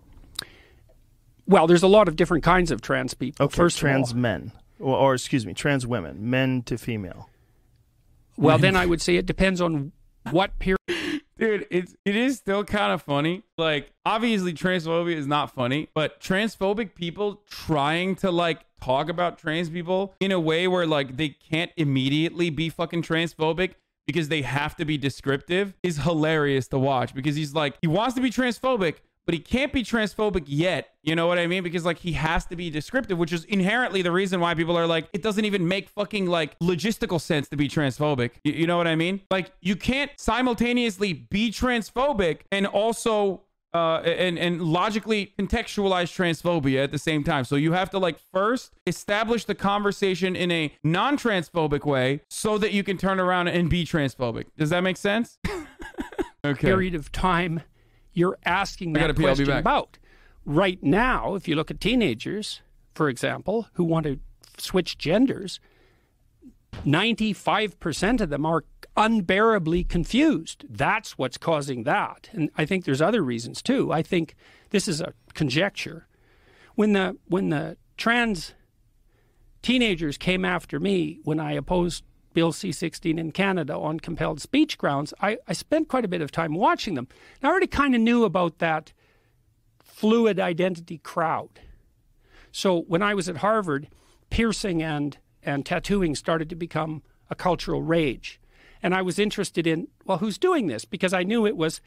well, 1.47 1.67
there's 1.67 1.83
a 1.83 1.89
lot 1.89 2.09
of 2.09 2.17
different 2.17 2.45
kinds 2.45 2.71
of 2.71 2.81
trans 2.81 3.15
people. 3.15 3.47
Okay, 3.47 3.57
First 3.57 3.79
trans 3.79 4.11
of 4.11 4.17
all, 4.17 4.23
men, 4.23 4.53
or, 4.79 4.97
or 4.97 5.15
excuse 5.15 5.45
me, 5.45 5.55
trans 5.55 5.87
women, 5.87 6.31
men 6.31 6.63
to 6.63 6.79
female. 6.79 7.29
Well, 8.37 8.59
then 8.59 8.77
I 8.77 8.87
would 8.87 9.01
say 9.01 9.17
it 9.17 9.27
depends 9.27 9.61
on 9.61 9.93
what 10.31 10.59
period. 10.59 10.79
Dude, 11.39 11.67
it's 11.71 11.97
it 12.05 12.15
is 12.15 12.37
still 12.37 12.62
kind 12.65 12.93
of 12.93 13.03
funny. 13.03 13.43
Like, 13.59 13.91
obviously, 14.07 14.53
transphobia 14.53 15.17
is 15.17 15.27
not 15.27 15.53
funny, 15.53 15.89
but 15.95 16.21
transphobic 16.21 16.95
people 16.95 17.43
trying 17.49 18.15
to 18.17 18.31
like 18.31 18.61
talk 18.81 19.09
about 19.09 19.39
trans 19.39 19.71
people 19.71 20.15
in 20.21 20.31
a 20.31 20.39
way 20.39 20.69
where 20.69 20.87
like 20.87 21.17
they 21.17 21.31
can't 21.31 21.71
immediately 21.77 22.51
be 22.51 22.69
fucking 22.69 23.03
transphobic 23.03 23.75
because 24.07 24.29
they 24.29 24.43
have 24.43 24.77
to 24.77 24.85
be 24.85 24.99
descriptive 24.99 25.75
is 25.83 25.99
hilarious 25.99 26.69
to 26.69 26.79
watch. 26.79 27.15
Because 27.15 27.37
he's 27.37 27.55
like, 27.55 27.77
he 27.81 27.87
wants 27.87 28.15
to 28.15 28.21
be 28.21 28.31
transphobic, 28.31 28.97
but 29.26 29.35
he 29.35 29.41
can't 29.41 29.73
be 29.73 29.83
transphobic 29.83 30.45
yet. 30.47 30.91
You 31.02 31.14
know 31.17 31.26
what 31.26 31.38
I 31.38 31.47
mean? 31.47 31.62
Because 31.62 31.85
like 31.85 31.99
he 31.99 32.12
has 32.12 32.45
to 32.47 32.57
be 32.57 32.71
descriptive, 32.71 33.19
which 33.19 33.33
is 33.33 33.45
inherently 33.45 34.02
the 34.02 34.12
reason 34.12 34.41
why 34.41 34.55
people 34.55 34.76
are 34.76 34.87
like, 34.87 35.09
it 35.12 35.23
doesn't 35.23 35.45
even 35.45 35.67
make 35.67 35.88
fucking 35.88 36.26
like 36.26 36.59
logistical 36.61 37.21
sense 37.21 37.49
to 37.49 37.57
be 37.57 37.69
transphobic. 37.69 38.33
You, 38.45 38.52
you 38.52 38.67
know 38.67 38.76
what 38.76 38.87
I 38.87 38.97
mean? 38.97 39.21
Like 39.31 39.52
you 39.61 39.76
can't 39.76 40.11
simultaneously 40.17 41.12
be 41.12 41.50
transphobic 41.50 42.41
and 42.50 42.67
also 42.67 43.43
uh, 43.75 44.00
and 44.05 44.38
and 44.38 44.61
logically 44.61 45.33
contextualize 45.38 46.12
transphobia 46.14 46.85
at 46.85 46.93
the 46.93 46.99
same 46.99 47.25
time. 47.25 47.45
So 47.45 47.57
you 47.57 47.73
have 47.73 47.88
to 47.91 47.99
like 47.99 48.19
first 48.33 48.75
establish 48.87 49.47
the 49.47 49.55
conversation 49.55 50.37
in 50.37 50.50
a 50.52 50.75
non-transphobic 50.85 51.85
way, 51.85 52.21
so 52.29 52.59
that 52.59 52.73
you 52.73 52.85
can 52.85 52.99
turn 52.99 53.19
around 53.19 53.49
and 53.49 53.71
be 53.71 53.87
transphobic. 53.87 54.47
Does 54.59 54.71
that 54.71 54.83
make 54.83 54.99
sense? 54.99 55.38
okay. 56.45 56.67
period 56.67 56.95
of 56.95 57.11
time 57.12 57.62
you're 58.12 58.38
asking 58.45 58.92
that 58.95 59.16
pee, 59.16 59.23
question 59.23 59.50
about. 59.50 59.99
Right 60.45 60.83
now, 60.83 61.35
if 61.35 61.47
you 61.47 61.54
look 61.54 61.71
at 61.71 61.81
teenagers, 61.81 62.61
for 62.95 63.09
example, 63.09 63.69
who 63.75 63.85
want 63.85 64.07
to 64.07 64.19
switch 64.59 64.99
genders, 64.99 65.61
95% 66.85 68.21
of 68.21 68.31
them 68.31 68.45
are 68.45 68.64
unbearably 68.97 69.85
confused. 69.85 70.64
That's 70.69 71.16
what's 71.16 71.38
causing 71.38 71.85
that. 71.85 72.28
And 72.33 72.50
I 72.57 72.64
think 72.64 72.85
there's 72.85 73.02
other 73.02 73.23
reasons 73.23 73.62
too. 73.62 73.92
I 73.92 74.02
think 74.02 74.35
this 74.71 74.88
is 74.88 75.00
a 75.00 75.14
conjecture. 75.35 76.07
When 76.75 76.92
the 76.92 77.16
when 77.28 77.50
the 77.50 77.76
trans 77.97 78.54
teenagers 79.62 80.19
came 80.19 80.45
after 80.45 80.81
me 80.81 81.21
when 81.25 81.38
I 81.38 81.52
opposed 81.52 82.04
Bill 82.35 82.53
C 82.53 82.73
16 82.73 83.19
in 83.19 83.33
Canada 83.33 83.77
on 83.77 84.01
compelled 84.01 84.41
speech 84.41 84.79
grounds, 84.79 85.12
I, 85.21 85.39
I 85.47 85.53
spent 85.53 85.89
quite 85.89 86.05
a 86.05 86.09
bit 86.09 86.23
of 86.23 86.31
time 86.31 86.55
watching 86.55 86.95
them. 86.95 87.09
And 87.41 87.49
I 87.49 87.51
already 87.51 87.67
kind 87.67 87.95
of 87.95 88.01
knew 88.01 88.25
about 88.25 88.59
that 88.59 88.93
fluid 89.83 90.41
identity 90.41 90.99
crowd. 90.99 91.61
So 92.51 92.83
when 92.83 93.03
I 93.03 93.15
was 93.15 93.29
at 93.29 93.39
Harvard, 93.39 93.89
piercing 94.31 94.83
and, 94.83 95.19
and 95.43 95.65
tattooing 95.65 96.15
started 96.15 96.49
to 96.51 96.57
become 96.57 97.03
a 97.31 97.35
cultural 97.35 97.83
rage. 97.83 98.41
And 98.83 98.95
I 98.95 99.03
was 99.03 99.19
interested 99.19 99.67
in, 99.67 99.89
well, 100.05 100.19
who's 100.19 100.39
doing 100.39 100.67
this? 100.67 100.85
Because 100.85 101.12
I 101.12 101.23
knew 101.23 101.47
it 101.47 101.57
was 101.57 101.81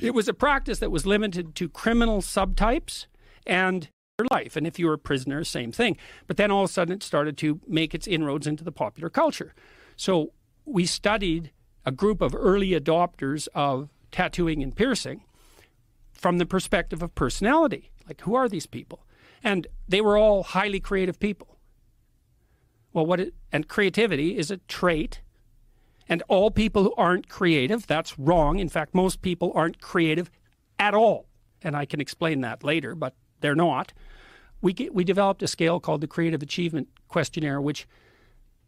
it 0.00 0.14
was 0.14 0.28
a 0.28 0.34
practice 0.34 0.78
that 0.78 0.90
was 0.90 1.04
limited 1.04 1.54
to 1.56 1.68
criminal 1.68 2.22
subtypes 2.22 3.06
and 3.46 3.90
life. 4.30 4.56
And 4.56 4.66
if 4.66 4.78
you 4.78 4.86
were 4.86 4.94
a 4.94 4.98
prisoner, 4.98 5.44
same 5.44 5.72
thing. 5.72 5.96
But 6.26 6.36
then 6.36 6.50
all 6.50 6.64
of 6.64 6.70
a 6.70 6.72
sudden 6.72 6.94
it 6.94 7.02
started 7.02 7.36
to 7.38 7.60
make 7.66 7.94
its 7.94 8.06
inroads 8.06 8.46
into 8.46 8.64
the 8.64 8.72
popular 8.72 9.10
culture. 9.10 9.54
So 9.96 10.32
we 10.64 10.86
studied 10.86 11.50
a 11.84 11.92
group 11.92 12.20
of 12.20 12.34
early 12.34 12.70
adopters 12.70 13.48
of 13.54 13.88
tattooing 14.10 14.62
and 14.62 14.74
piercing 14.74 15.22
from 16.12 16.38
the 16.38 16.46
perspective 16.46 17.02
of 17.02 17.14
personality. 17.14 17.90
Like, 18.06 18.20
who 18.22 18.34
are 18.34 18.48
these 18.48 18.66
people? 18.66 19.06
And 19.42 19.66
they 19.88 20.00
were 20.00 20.18
all 20.18 20.42
highly 20.42 20.80
creative 20.80 21.18
people. 21.18 21.56
Well, 22.92 23.06
what 23.06 23.20
it, 23.20 23.34
and 23.52 23.68
creativity 23.68 24.36
is 24.36 24.50
a 24.50 24.58
trait. 24.58 25.20
And 26.08 26.22
all 26.28 26.50
people 26.50 26.82
who 26.82 26.94
aren't 26.96 27.28
creative, 27.28 27.86
that's 27.86 28.18
wrong. 28.18 28.58
In 28.58 28.68
fact, 28.68 28.94
most 28.94 29.22
people 29.22 29.52
aren't 29.54 29.80
creative 29.80 30.30
at 30.78 30.92
all. 30.92 31.28
And 31.62 31.76
I 31.76 31.84
can 31.84 32.00
explain 32.00 32.40
that 32.40 32.64
later, 32.64 32.94
but 32.94 33.14
they're 33.40 33.54
not. 33.54 33.92
We, 34.62 34.72
get, 34.72 34.94
we 34.94 35.04
developed 35.04 35.42
a 35.42 35.48
scale 35.48 35.80
called 35.80 36.00
the 36.00 36.06
Creative 36.06 36.42
Achievement 36.42 36.88
Questionnaire, 37.08 37.60
which 37.60 37.86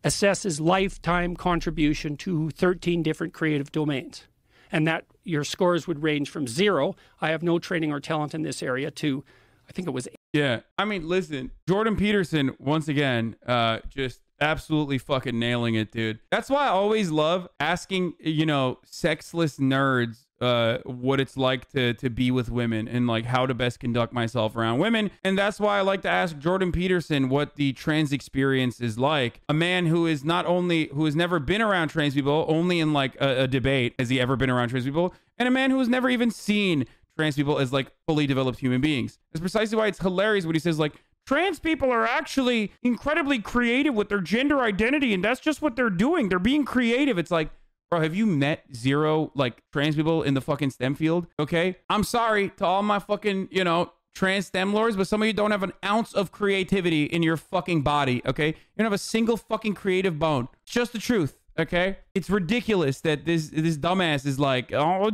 assesses 0.04 0.60
lifetime 0.60 1.36
contribution 1.36 2.16
to 2.18 2.50
13 2.50 3.02
different 3.02 3.32
creative 3.32 3.70
domains. 3.70 4.24
And 4.70 4.86
that 4.86 5.04
your 5.22 5.44
scores 5.44 5.86
would 5.86 6.02
range 6.02 6.30
from 6.30 6.48
zero, 6.48 6.96
I 7.20 7.30
have 7.30 7.42
no 7.42 7.58
training 7.58 7.92
or 7.92 8.00
talent 8.00 8.34
in 8.34 8.42
this 8.42 8.62
area, 8.62 8.90
to 8.90 9.22
I 9.68 9.72
think 9.72 9.86
it 9.86 9.92
was 9.92 10.08
Yeah. 10.32 10.60
I 10.78 10.84
mean, 10.84 11.08
listen, 11.08 11.50
Jordan 11.68 11.96
Peterson, 11.96 12.56
once 12.58 12.88
again, 12.88 13.36
uh, 13.46 13.78
just 13.88 14.20
absolutely 14.42 14.98
fucking 14.98 15.38
nailing 15.38 15.74
it, 15.74 15.92
dude. 15.92 16.18
That's 16.30 16.50
why 16.50 16.66
I 16.66 16.68
always 16.68 17.10
love 17.10 17.48
asking, 17.60 18.14
you 18.18 18.44
know, 18.44 18.78
sexless 18.84 19.58
nerds 19.58 20.26
uh, 20.42 20.78
what 20.84 21.20
it's 21.20 21.36
like 21.36 21.70
to 21.70 21.94
to 21.94 22.10
be 22.10 22.32
with 22.32 22.50
women 22.50 22.88
and 22.88 23.06
like 23.06 23.24
how 23.24 23.46
to 23.46 23.54
best 23.54 23.78
conduct 23.78 24.12
myself 24.12 24.56
around 24.56 24.80
women. 24.80 25.10
And 25.22 25.38
that's 25.38 25.60
why 25.60 25.78
I 25.78 25.82
like 25.82 26.02
to 26.02 26.08
ask 26.08 26.36
Jordan 26.36 26.72
Peterson 26.72 27.28
what 27.28 27.54
the 27.54 27.72
trans 27.74 28.12
experience 28.12 28.80
is 28.80 28.98
like. 28.98 29.40
A 29.48 29.54
man 29.54 29.86
who 29.86 30.06
is 30.06 30.24
not 30.24 30.44
only 30.44 30.88
who 30.92 31.04
has 31.04 31.14
never 31.14 31.38
been 31.38 31.62
around 31.62 31.88
trans 31.88 32.14
people, 32.14 32.44
only 32.48 32.80
in 32.80 32.92
like 32.92 33.14
a, 33.20 33.44
a 33.44 33.48
debate 33.48 33.94
has 34.00 34.08
he 34.08 34.20
ever 34.20 34.34
been 34.34 34.50
around 34.50 34.70
trans 34.70 34.84
people, 34.84 35.14
and 35.38 35.46
a 35.46 35.52
man 35.52 35.70
who 35.70 35.78
has 35.78 35.88
never 35.88 36.10
even 36.10 36.32
seen 36.32 36.86
trans 37.16 37.36
people 37.36 37.58
as 37.58 37.72
like 37.72 37.92
fully 38.08 38.26
developed 38.26 38.58
human 38.58 38.80
beings. 38.80 39.20
That's 39.32 39.40
precisely 39.40 39.78
why 39.78 39.86
it's 39.86 40.00
hilarious 40.00 40.44
when 40.44 40.56
he 40.56 40.60
says 40.60 40.78
like 40.78 40.94
trans 41.26 41.58
people 41.58 41.90
are 41.90 42.04
actually 42.06 42.72
incredibly 42.82 43.38
creative 43.38 43.94
with 43.94 44.08
their 44.08 44.20
gender 44.20 44.60
identity 44.60 45.14
and 45.14 45.24
that's 45.24 45.40
just 45.40 45.62
what 45.62 45.76
they're 45.76 45.90
doing. 45.90 46.28
They're 46.28 46.38
being 46.38 46.64
creative. 46.64 47.18
It's 47.18 47.30
like, 47.30 47.50
bro, 47.90 48.00
have 48.00 48.14
you 48.14 48.26
met 48.26 48.64
zero 48.74 49.30
like 49.34 49.62
trans 49.72 49.96
people 49.96 50.22
in 50.22 50.34
the 50.34 50.40
fucking 50.40 50.70
STEM 50.70 50.94
field? 50.94 51.26
Okay? 51.38 51.76
I'm 51.88 52.04
sorry 52.04 52.50
to 52.56 52.64
all 52.64 52.82
my 52.82 52.98
fucking, 52.98 53.48
you 53.50 53.64
know, 53.64 53.92
trans 54.14 54.46
STEM 54.46 54.72
lords, 54.72 54.96
but 54.96 55.06
some 55.06 55.22
of 55.22 55.26
you 55.26 55.32
don't 55.32 55.50
have 55.50 55.62
an 55.62 55.72
ounce 55.84 56.12
of 56.12 56.32
creativity 56.32 57.04
in 57.04 57.22
your 57.22 57.36
fucking 57.36 57.82
body, 57.82 58.22
okay? 58.26 58.48
You 58.48 58.54
don't 58.78 58.86
have 58.86 58.92
a 58.92 58.98
single 58.98 59.36
fucking 59.36 59.74
creative 59.74 60.18
bone. 60.18 60.48
It's 60.64 60.72
just 60.72 60.92
the 60.92 60.98
truth. 60.98 61.38
Okay, 61.58 61.98
it's 62.14 62.30
ridiculous 62.30 63.02
that 63.02 63.26
this 63.26 63.48
this 63.48 63.76
dumbass 63.76 64.24
is 64.24 64.40
like, 64.40 64.72
oh, 64.72 65.10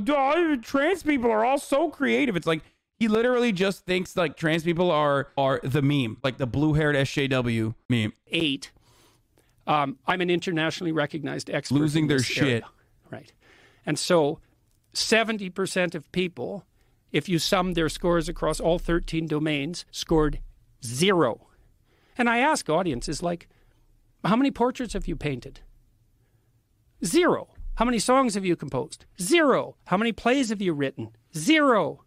trans 0.63 1.03
people 1.03 1.33
are 1.33 1.45
all 1.45 1.59
so 1.59 1.91
creative. 1.91 2.37
It's 2.37 2.47
like 2.47 2.63
he 2.99 3.09
literally 3.09 3.53
just 3.53 3.85
thinks 3.87 4.17
like 4.17 4.37
trans 4.37 4.65
people 4.65 4.91
are 4.91 5.29
are 5.37 5.61
the 5.63 5.83
meme, 5.83 6.19
like 6.23 6.39
the 6.39 6.47
blue 6.47 6.75
haired 6.75 6.97
SJW 6.97 7.75
meme. 7.89 8.13
eight. 8.29 8.71
Um, 9.67 9.99
I'm 10.07 10.21
an 10.21 10.31
internationally 10.31 10.93
recognized 10.93 11.51
expert. 11.51 11.75
Losing 11.77 12.05
in 12.05 12.09
their 12.09 12.19
shit. 12.23 12.43
area. 12.43 12.63
Right. 13.11 13.33
And 13.85 13.99
so 13.99 14.41
70% 14.95 15.95
of 15.95 16.11
people, 16.11 16.65
if 17.13 17.29
you 17.29 17.39
sum 17.39 17.75
their 17.75 17.91
scores 17.91 18.29
across 18.29 18.61
all 18.61 18.79
13 18.79 19.27
domains, 19.27 19.85
scored 19.91 20.41
zero. 20.83 21.49
And 22.17 22.29
I 22.31 22.39
ask 22.39 22.69
audiences, 22.71 23.23
like, 23.23 23.47
how 24.25 24.37
many 24.37 24.51
portraits 24.51 24.95
have 24.95 25.07
you 25.07 25.17
painted? 25.17 25.61
Zero. 27.05 27.49
How 27.77 27.85
many 27.85 27.99
songs 27.99 28.35
have 28.35 28.45
you 28.45 28.57
composed? 28.57 29.05
Zero. 29.21 29.77
How 29.87 29.97
many 29.97 30.13
plays 30.13 30.49
have 30.49 30.61
you 30.63 30.73
written? 30.73 31.11
Zero. 31.37 32.05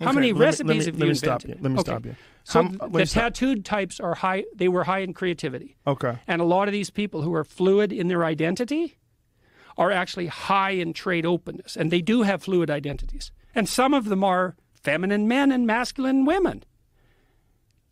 How 0.00 0.06
Okay, 0.06 0.14
many 0.14 0.32
let 0.32 0.38
me- 0.38 0.44
recipes 0.44 0.68
let 0.68 0.76
me- 0.78 0.84
have 0.84 0.94
let 0.98 1.04
you 1.06 1.08
me 1.10 1.14
stop 1.14 1.42
invented? 1.44 1.48
you. 1.58 1.62
Let 1.62 1.72
me 1.72 1.78
Okay. 1.78 1.90
stop 1.90 2.06
you. 2.06 2.16
So 2.44 2.62
How- 2.62 2.68
th- 2.68 2.80
let 2.80 2.92
the 2.92 2.98
me 3.00 3.04
stop. 3.04 3.22
tattooed 3.22 3.64
types 3.64 4.00
are 4.00 4.14
high. 4.14 4.44
They 4.54 4.68
were 4.68 4.84
high 4.84 5.00
in 5.00 5.12
creativity. 5.12 5.76
Okay. 5.86 6.18
And 6.26 6.40
a 6.40 6.44
lot 6.44 6.68
of 6.68 6.72
these 6.72 6.90
people 6.90 7.22
who 7.22 7.34
are 7.34 7.44
fluid 7.44 7.92
in 7.92 8.08
their 8.08 8.24
identity 8.24 8.96
are 9.76 9.90
actually 9.90 10.26
high 10.28 10.70
in 10.70 10.92
trait 10.92 11.24
openness. 11.26 11.76
And 11.76 11.90
they 11.90 12.00
do 12.02 12.22
have 12.22 12.42
fluid 12.42 12.70
identities. 12.70 13.30
And 13.54 13.68
some 13.68 13.92
of 13.94 14.06
them 14.06 14.24
are 14.24 14.56
feminine 14.82 15.26
men 15.28 15.50
and 15.52 15.66
masculine 15.66 16.24
women. 16.24 16.64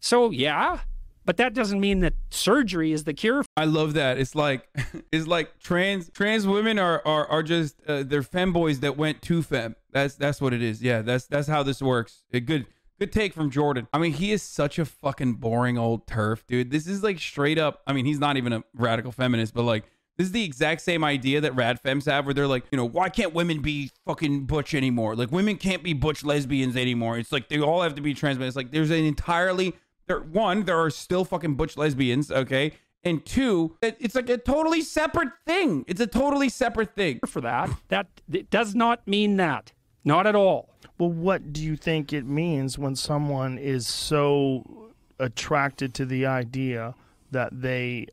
So, 0.00 0.30
yeah, 0.30 0.80
but 1.24 1.36
that 1.38 1.54
doesn't 1.54 1.80
mean 1.80 2.00
that 2.00 2.14
surgery 2.30 2.92
is 2.92 3.04
the 3.04 3.14
cure. 3.14 3.44
I 3.56 3.64
love 3.64 3.94
that. 3.94 4.18
It's 4.18 4.34
like 4.34 4.68
it's 5.12 5.26
like 5.26 5.58
trans 5.58 6.10
trans 6.10 6.46
women 6.46 6.78
are 6.78 7.02
are, 7.04 7.26
are 7.26 7.42
just 7.42 7.76
uh, 7.88 8.02
they're 8.04 8.22
femboys 8.22 8.80
that 8.80 8.96
went 8.96 9.22
to 9.22 9.42
fem. 9.42 9.74
That's 9.96 10.14
that's 10.14 10.42
what 10.42 10.52
it 10.52 10.62
is. 10.62 10.82
Yeah, 10.82 11.00
that's 11.00 11.26
that's 11.26 11.48
how 11.48 11.62
this 11.62 11.80
works. 11.80 12.24
A 12.30 12.38
good 12.38 12.66
good 12.98 13.10
take 13.10 13.32
from 13.32 13.50
Jordan. 13.50 13.88
I 13.94 13.98
mean, 13.98 14.12
he 14.12 14.30
is 14.30 14.42
such 14.42 14.78
a 14.78 14.84
fucking 14.84 15.34
boring 15.34 15.78
old 15.78 16.06
TERF, 16.06 16.46
dude. 16.46 16.70
This 16.70 16.86
is 16.86 17.02
like 17.02 17.18
straight 17.18 17.58
up. 17.58 17.80
I 17.86 17.94
mean, 17.94 18.04
he's 18.04 18.18
not 18.18 18.36
even 18.36 18.52
a 18.52 18.62
radical 18.74 19.10
feminist, 19.10 19.54
but 19.54 19.62
like 19.62 19.84
this 20.18 20.26
is 20.26 20.32
the 20.32 20.44
exact 20.44 20.82
same 20.82 21.02
idea 21.02 21.40
that 21.40 21.54
rad 21.54 21.80
femmes 21.80 22.04
have, 22.04 22.26
where 22.26 22.34
they're 22.34 22.46
like, 22.46 22.64
you 22.70 22.76
know, 22.76 22.84
why 22.84 23.08
can't 23.08 23.32
women 23.32 23.62
be 23.62 23.90
fucking 24.04 24.44
butch 24.44 24.74
anymore? 24.74 25.16
Like, 25.16 25.32
women 25.32 25.56
can't 25.56 25.82
be 25.82 25.94
butch 25.94 26.22
lesbians 26.24 26.76
anymore. 26.76 27.16
It's 27.16 27.32
like 27.32 27.48
they 27.48 27.58
all 27.58 27.80
have 27.80 27.94
to 27.94 28.02
be 28.02 28.12
trans. 28.12 28.38
men. 28.38 28.48
It's 28.48 28.56
like 28.56 28.72
there's 28.72 28.90
an 28.90 29.02
entirely 29.02 29.72
there. 30.08 30.20
One, 30.20 30.64
there 30.64 30.78
are 30.78 30.90
still 30.90 31.24
fucking 31.24 31.54
butch 31.54 31.78
lesbians. 31.78 32.30
Okay, 32.30 32.72
and 33.02 33.24
two, 33.24 33.78
it's 33.80 34.14
like 34.14 34.28
a 34.28 34.36
totally 34.36 34.82
separate 34.82 35.30
thing. 35.46 35.86
It's 35.88 36.02
a 36.02 36.06
totally 36.06 36.50
separate 36.50 36.94
thing. 36.94 37.20
For 37.26 37.40
that, 37.40 37.70
that 37.88 38.08
does 38.50 38.74
not 38.74 39.08
mean 39.08 39.38
that. 39.38 39.72
Not 40.06 40.28
at 40.28 40.36
all. 40.36 40.70
Well, 40.98 41.10
what 41.10 41.52
do 41.52 41.60
you 41.60 41.76
think 41.76 42.12
it 42.12 42.24
means 42.24 42.78
when 42.78 42.94
someone 42.94 43.58
is 43.58 43.88
so 43.88 44.92
attracted 45.18 45.94
to 45.94 46.06
the 46.06 46.26
idea 46.26 46.94
that 47.32 47.60
they 47.60 48.06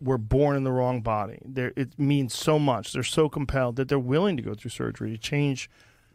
were 0.00 0.16
born 0.16 0.56
in 0.56 0.64
the 0.64 0.72
wrong 0.72 1.02
body? 1.02 1.38
They're, 1.44 1.74
it 1.76 1.98
means 1.98 2.34
so 2.34 2.58
much. 2.58 2.94
They're 2.94 3.02
so 3.02 3.28
compelled 3.28 3.76
that 3.76 3.88
they're 3.88 3.98
willing 3.98 4.38
to 4.38 4.42
go 4.42 4.54
through 4.54 4.70
surgery 4.70 5.10
to 5.10 5.18
change. 5.18 5.68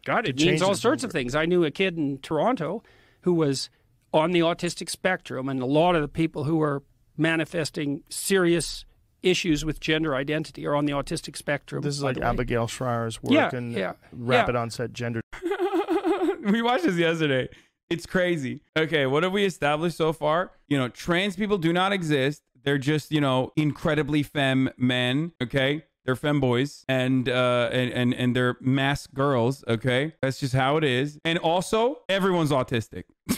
God, 0.05 0.27
it 0.27 0.37
means 0.37 0.63
all 0.63 0.73
sorts 0.73 1.03
of 1.03 1.11
things. 1.11 1.35
I 1.35 1.45
knew 1.45 1.63
a 1.63 1.71
kid 1.71 1.97
in 1.97 2.17
Toronto 2.17 2.81
who 3.21 3.35
was 3.35 3.69
on 4.11 4.31
the 4.31 4.39
autistic 4.39 4.89
spectrum, 4.89 5.47
and 5.47 5.61
a 5.61 5.67
lot 5.67 5.95
of 5.95 6.01
the 6.01 6.07
people 6.07 6.45
who 6.45 6.61
are 6.63 6.81
manifesting 7.15 8.01
serious 8.09 8.85
issues 9.25 9.65
with 9.65 9.79
gender 9.79 10.15
identity 10.15 10.65
are 10.65 10.75
on 10.75 10.85
the 10.85 10.93
autistic 10.93 11.35
spectrum. 11.35 11.81
This 11.81 11.95
is 11.95 12.03
like. 12.03 12.17
Abigail 12.19 12.67
Shrier's 12.67 13.21
work 13.21 13.33
Yeah, 13.33 13.49
and 13.53 13.73
yeah, 13.73 13.93
rapid 14.13 14.55
yeah. 14.55 14.61
onset 14.61 14.93
gender. 14.93 15.21
we 16.43 16.61
watched 16.61 16.85
this 16.85 16.95
yesterday. 16.95 17.49
It's 17.89 18.05
crazy. 18.05 18.61
Okay, 18.77 19.05
what 19.05 19.23
have 19.23 19.31
we 19.31 19.45
established 19.45 19.97
so 19.97 20.11
far? 20.13 20.51
You 20.67 20.77
know, 20.77 20.87
trans 20.89 21.35
people 21.35 21.57
do 21.57 21.71
not 21.73 21.91
exist. 21.93 22.41
They're 22.63 22.77
just, 22.79 23.11
you 23.11 23.21
know, 23.21 23.51
incredibly 23.55 24.23
femme 24.23 24.69
men. 24.77 25.33
Okay. 25.41 25.83
they're 26.05 26.15
femboys 26.15 26.83
and 26.87 27.27
uh 27.27 27.67
and 27.71 27.91
and, 27.91 28.13
and 28.13 28.35
they're 28.35 28.57
mask 28.61 29.11
girls 29.15 29.63
okay 29.67 30.13
that's 30.21 30.39
just 30.39 30.53
how 30.53 30.77
it 30.77 30.83
is 30.83 31.17
and 31.25 31.39
also 31.39 31.97
everyone's 32.09 32.51
autistic 32.51 33.05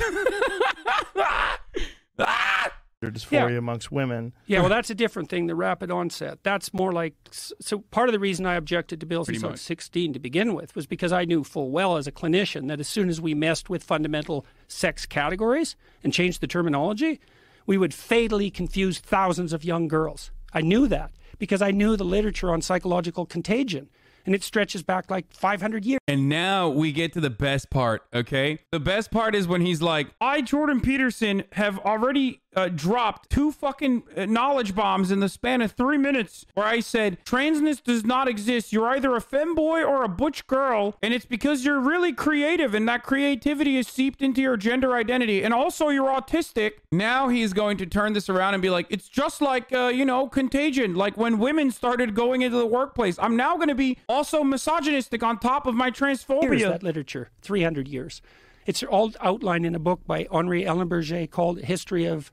Ah! 2.20 2.72
Dysphoria 3.02 3.52
Yeah. 3.52 3.58
amongst 3.58 3.92
women. 3.92 4.34
Yeah, 4.48 4.60
well, 4.62 4.70
that's 4.78 4.90
a 4.90 4.96
different 4.96 5.30
thing. 5.30 5.48
The 5.48 5.56
rapid 5.56 5.92
onset. 5.92 6.40
That's 6.44 6.74
more 6.74 6.92
like. 6.92 7.14
So 7.32 7.80
part 7.92 8.10
of 8.10 8.14
the 8.14 8.20
reason 8.20 8.46
I 8.46 8.56
objected 8.56 9.00
to 9.02 9.06
bills 9.06 9.28
since 9.28 9.44
I 9.44 9.48
much. 9.48 9.52
was 9.54 9.62
16 9.62 10.14
to 10.14 10.20
begin 10.20 10.54
with 10.56 10.76
was 10.76 10.88
because 10.88 11.12
I 11.12 11.26
knew 11.26 11.44
full 11.44 11.70
well 11.72 11.98
as 11.98 12.08
a 12.08 12.12
clinician 12.12 12.68
that 12.68 12.80
as 12.80 12.88
soon 12.88 13.10
as 13.10 13.22
we 13.22 13.34
messed 13.34 13.70
with 13.70 13.84
fundamental 13.84 14.46
sex 14.68 15.06
categories 15.06 15.76
and 16.04 16.12
changed 16.14 16.42
the 16.42 16.48
terminology, 16.48 17.20
we 17.66 17.78
would 17.78 17.94
fatally 17.94 18.50
confuse 18.50 19.00
thousands 19.00 19.54
of 19.54 19.64
young 19.64 19.88
girls. 19.88 20.32
I 20.54 20.62
knew 20.62 20.88
that 20.88 21.12
because 21.38 21.62
I 21.62 21.72
knew 21.72 21.96
the 21.98 22.04
literature 22.06 22.52
on 22.52 22.62
psychological 22.62 23.26
contagion, 23.26 23.90
and 24.28 24.36
it 24.36 24.44
stretches 24.44 24.84
back 24.84 25.10
like 25.10 25.34
500 25.34 25.86
years. 25.86 26.00
And 26.08 26.30
now 26.30 26.70
we 26.70 26.92
get 26.92 27.14
to 27.14 27.22
the 27.22 27.30
best 27.30 27.70
part, 27.72 28.04
okay? 28.14 28.60
The 28.72 28.80
best 28.80 29.10
part 29.10 29.34
is 29.34 29.48
when 29.48 29.62
he's 29.62 29.82
like, 29.82 30.10
I, 30.22 30.42
Jordan 30.42 30.82
Peterson, 30.82 31.46
have 31.54 31.80
already 31.80 32.42
uh, 32.58 32.70
dropped 32.70 33.30
two 33.30 33.52
fucking 33.52 34.04
uh, 34.16 34.26
knowledge 34.26 34.74
bombs 34.74 35.12
in 35.12 35.20
the 35.20 35.30
span 35.30 35.62
of 35.62 35.74
three 35.74 35.98
minutes 35.98 36.46
where 36.56 36.66
I 36.66 36.80
said, 36.80 37.24
transness 37.24 37.82
does 37.84 38.04
not 38.04 38.28
exist. 38.28 38.74
You're 38.74 38.88
either 38.90 39.16
a 39.16 39.22
femboy 39.22 39.88
or 39.88 40.04
a 40.04 40.10
butch 40.10 40.48
girl, 40.48 40.96
and 41.04 41.14
it's 41.14 41.26
because 41.26 41.64
you're 41.64 41.80
really 41.80 42.14
creative, 42.14 42.74
and 42.74 42.88
that 42.90 43.04
creativity 43.04 43.78
is 43.78 43.88
seeped 43.88 44.24
into 44.24 44.42
your 44.42 44.58
gender 44.58 44.96
identity, 44.96 45.44
and 45.44 45.54
also 45.54 45.90
you're 45.90 46.10
autistic. 46.10 46.72
Now 46.92 47.30
he's 47.30 47.54
going 47.54 47.78
to 47.78 47.86
turn 47.86 48.14
this 48.14 48.28
around 48.28 48.56
and 48.56 48.64
be 48.64 48.72
like, 48.72 48.88
it's 48.90 49.08
just 49.08 49.40
like, 49.40 49.72
uh, 49.72 49.92
you 49.94 50.04
know, 50.04 50.28
contagion, 50.28 50.96
like 50.96 51.16
when 51.16 51.38
women 51.38 51.70
started 51.70 52.16
going 52.16 52.42
into 52.42 52.58
the 52.58 52.66
workplace. 52.66 53.20
I'm 53.20 53.38
now 53.38 53.56
going 53.56 53.70
to 53.70 53.76
be 53.76 54.00
also 54.18 54.44
misogynistic 54.44 55.22
on 55.22 55.38
top 55.38 55.68
of 55.68 55.76
my 55.76 55.92
transphobia. 55.92 56.70
that 56.70 56.82
literature, 56.82 57.30
300 57.44 57.88
years. 57.88 58.20
It's 58.66 58.82
all 58.82 59.12
outlined 59.22 59.64
in 59.64 59.76
a 59.76 59.80
book 59.80 60.02
by 60.08 60.28
Henri 60.32 60.64
Ellenberger 60.64 61.30
called 61.30 61.60
History 61.60 62.06
of 62.06 62.32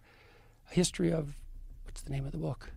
History 0.71 1.13
of 1.13 1.37
what's 1.85 2.01
the 2.01 2.11
name 2.11 2.25
of 2.25 2.33
the 2.33 2.39
book? 2.39 2.71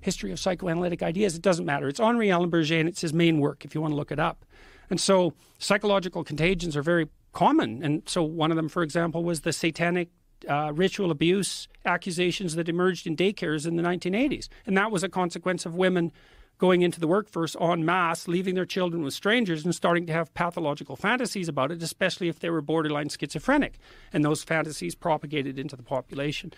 History 0.00 0.30
of 0.30 0.38
Psychoanalytic 0.38 1.02
Ideas. 1.02 1.34
It 1.34 1.42
doesn't 1.42 1.66
matter. 1.66 1.88
It's 1.88 1.98
Henri 1.98 2.28
Ellenberger 2.28 2.78
and 2.78 2.88
it's 2.88 3.00
his 3.00 3.12
main 3.12 3.40
work 3.40 3.64
if 3.64 3.74
you 3.74 3.80
want 3.80 3.90
to 3.90 3.96
look 3.96 4.12
it 4.12 4.20
up. 4.20 4.44
And 4.88 5.00
so 5.00 5.34
psychological 5.58 6.22
contagions 6.22 6.76
are 6.76 6.82
very 6.82 7.08
common. 7.32 7.82
And 7.82 8.02
so 8.06 8.22
one 8.22 8.52
of 8.52 8.56
them, 8.56 8.68
for 8.68 8.84
example, 8.84 9.24
was 9.24 9.40
the 9.40 9.52
satanic 9.52 10.08
uh, 10.48 10.72
ritual 10.72 11.10
abuse 11.10 11.66
accusations 11.84 12.54
that 12.54 12.68
emerged 12.68 13.08
in 13.08 13.16
daycares 13.16 13.66
in 13.66 13.74
the 13.74 13.82
1980s. 13.82 14.48
And 14.66 14.76
that 14.76 14.92
was 14.92 15.02
a 15.02 15.08
consequence 15.08 15.66
of 15.66 15.74
women 15.74 16.12
going 16.60 16.82
into 16.82 17.00
the 17.00 17.08
workforce 17.08 17.56
en 17.60 17.84
masse, 17.84 18.28
leaving 18.28 18.54
their 18.54 18.66
children 18.66 19.02
with 19.02 19.14
strangers 19.14 19.64
and 19.64 19.74
starting 19.74 20.06
to 20.06 20.12
have 20.12 20.32
pathological 20.34 20.94
fantasies 20.94 21.48
about 21.48 21.72
it, 21.72 21.82
especially 21.82 22.28
if 22.28 22.38
they 22.38 22.50
were 22.50 22.60
borderline 22.60 23.08
schizophrenic. 23.08 23.78
And 24.12 24.24
those 24.24 24.44
fantasies 24.44 24.94
propagated 24.94 25.58
into 25.58 25.74
the 25.74 25.82
population. 25.82 26.52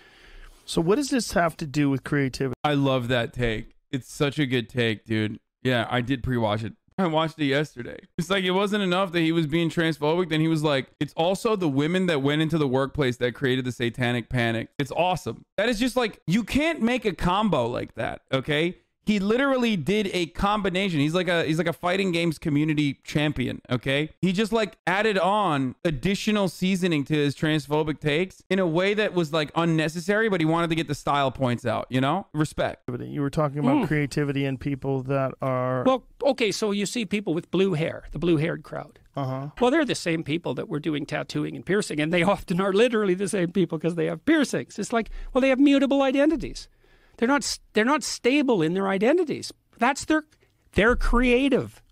So 0.66 0.82
what 0.82 0.96
does 0.96 1.10
this 1.10 1.32
have 1.32 1.56
to 1.58 1.66
do 1.66 1.88
with 1.88 2.04
creativity? 2.04 2.54
I 2.64 2.74
love 2.74 3.08
that 3.08 3.32
take. 3.32 3.76
It's 3.90 4.12
such 4.12 4.38
a 4.38 4.46
good 4.46 4.68
take, 4.68 5.04
dude. 5.04 5.38
Yeah, 5.62 5.86
I 5.88 6.00
did 6.00 6.22
pre-watch 6.22 6.64
it. 6.64 6.74
I 6.98 7.06
watched 7.06 7.38
it 7.38 7.46
yesterday. 7.46 7.98
It's 8.18 8.28
like 8.28 8.44
it 8.44 8.50
wasn't 8.50 8.82
enough 8.82 9.12
that 9.12 9.20
he 9.20 9.32
was 9.32 9.46
being 9.46 9.70
transphobic. 9.70 10.28
Then 10.28 10.40
he 10.40 10.48
was 10.48 10.62
like, 10.62 10.88
it's 11.00 11.14
also 11.14 11.56
the 11.56 11.68
women 11.68 12.06
that 12.06 12.22
went 12.22 12.42
into 12.42 12.58
the 12.58 12.68
workplace 12.68 13.16
that 13.16 13.34
created 13.34 13.64
the 13.64 13.72
satanic 13.72 14.28
panic. 14.28 14.68
It's 14.78 14.92
awesome. 14.92 15.44
That 15.56 15.68
is 15.68 15.78
just 15.78 15.96
like, 15.96 16.20
you 16.26 16.44
can't 16.44 16.82
make 16.82 17.04
a 17.04 17.14
combo 17.14 17.66
like 17.66 17.94
that, 17.94 18.22
okay? 18.32 18.76
He 19.04 19.18
literally 19.18 19.76
did 19.76 20.10
a 20.12 20.26
combination. 20.26 21.00
He's 21.00 21.14
like 21.14 21.28
a 21.28 21.44
he's 21.44 21.58
like 21.58 21.66
a 21.66 21.72
fighting 21.72 22.12
games 22.12 22.38
community 22.38 23.00
champion, 23.04 23.60
okay? 23.68 24.10
He 24.20 24.32
just 24.32 24.52
like 24.52 24.76
added 24.86 25.18
on 25.18 25.74
additional 25.84 26.48
seasoning 26.48 27.04
to 27.06 27.14
his 27.14 27.34
transphobic 27.34 27.98
takes 27.98 28.42
in 28.48 28.58
a 28.60 28.66
way 28.66 28.94
that 28.94 29.12
was 29.12 29.32
like 29.32 29.50
unnecessary, 29.56 30.28
but 30.28 30.40
he 30.40 30.44
wanted 30.46 30.70
to 30.70 30.76
get 30.76 30.86
the 30.86 30.94
style 30.94 31.30
points 31.32 31.66
out, 31.66 31.86
you 31.90 32.00
know? 32.00 32.26
Respect. 32.32 32.88
You 33.00 33.20
were 33.22 33.30
talking 33.30 33.58
about 33.58 33.88
creativity 33.88 34.44
and 34.44 34.60
people 34.60 35.02
that 35.04 35.32
are 35.42 35.82
Well, 35.84 36.04
okay, 36.24 36.52
so 36.52 36.70
you 36.70 36.86
see 36.86 37.04
people 37.04 37.34
with 37.34 37.50
blue 37.50 37.74
hair, 37.74 38.04
the 38.12 38.18
blue 38.20 38.36
haired 38.36 38.62
crowd. 38.62 39.00
uh-huh. 39.16 39.48
Well, 39.60 39.70
they're 39.72 39.84
the 39.84 39.94
same 39.96 40.22
people 40.22 40.54
that 40.54 40.68
were 40.68 40.80
doing 40.80 41.06
tattooing 41.06 41.56
and 41.56 41.66
piercing, 41.66 41.98
and 42.00 42.12
they 42.12 42.22
often 42.34 42.60
are 42.60 42.72
literally 42.72 43.14
the 43.14 43.28
same 43.28 43.50
people 43.50 43.78
because 43.78 43.96
they 43.96 44.06
have 44.06 44.24
piercings. 44.24 44.78
It's 44.78 44.92
like, 44.92 45.10
well, 45.32 45.42
they 45.42 45.48
have 45.48 45.58
mutable 45.58 46.02
identities. 46.02 46.68
They're 47.16 47.28
not. 47.28 47.58
They're 47.72 47.84
not 47.84 48.02
stable 48.02 48.62
in 48.62 48.74
their 48.74 48.88
identities. 48.88 49.52
That's 49.78 50.04
their. 50.04 50.24
They're 50.72 50.96
creative. 50.96 51.82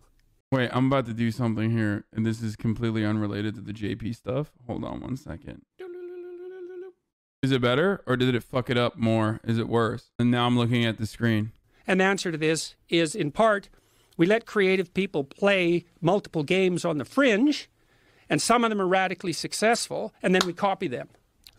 Wait, 0.53 0.71
I'm 0.73 0.87
about 0.87 1.07
to 1.07 1.15
do 1.15 1.31
something 1.31 1.71
here, 1.71 2.05
and 2.13 2.27
this 2.27 2.43
is 2.43 2.57
completely 2.57 3.05
unrelated 3.05 3.55
to 3.55 3.61
the 3.61 3.73
JP 3.73 4.17
stuff. 4.17 4.51
Hold 4.67 4.85
on 4.85 5.01
one 5.01 5.17
second. 5.17 5.63
Is 7.43 7.53
it 7.53 7.63
better, 7.63 8.03
or 8.07 8.17
did 8.17 8.35
it 8.35 8.43
fuck 8.43 8.69
it 8.69 8.77
up 8.77 8.97
more? 8.97 9.41
Is 9.45 9.59
it 9.59 9.69
worse? 9.69 10.11
And 10.19 10.31
now 10.31 10.47
I'm 10.47 10.59
looking 10.59 10.85
at 10.85 10.99
the 10.99 11.07
screen. 11.07 11.53
And 11.87 12.01
the 12.01 12.05
answer 12.05 12.31
to 12.31 12.37
this 12.37 12.75
is, 12.89 13.15
in 13.15 13.31
part, 13.31 13.69
we 14.17 14.27
let 14.27 14.45
creative 14.45 14.93
people 14.93 15.25
play 15.25 15.87
multiple 16.01 16.43
games 16.43 16.85
on 16.85 16.99
the 16.99 17.05
fringe, 17.05 17.71
and 18.29 18.43
some 18.43 18.65
of 18.65 18.71
them 18.71 18.81
are 18.81 18.87
radically 18.87 19.33
successful, 19.33 20.13
and 20.23 20.35
then 20.35 20.43
we 20.45 20.53
copy 20.53 20.89
them. 20.89 21.09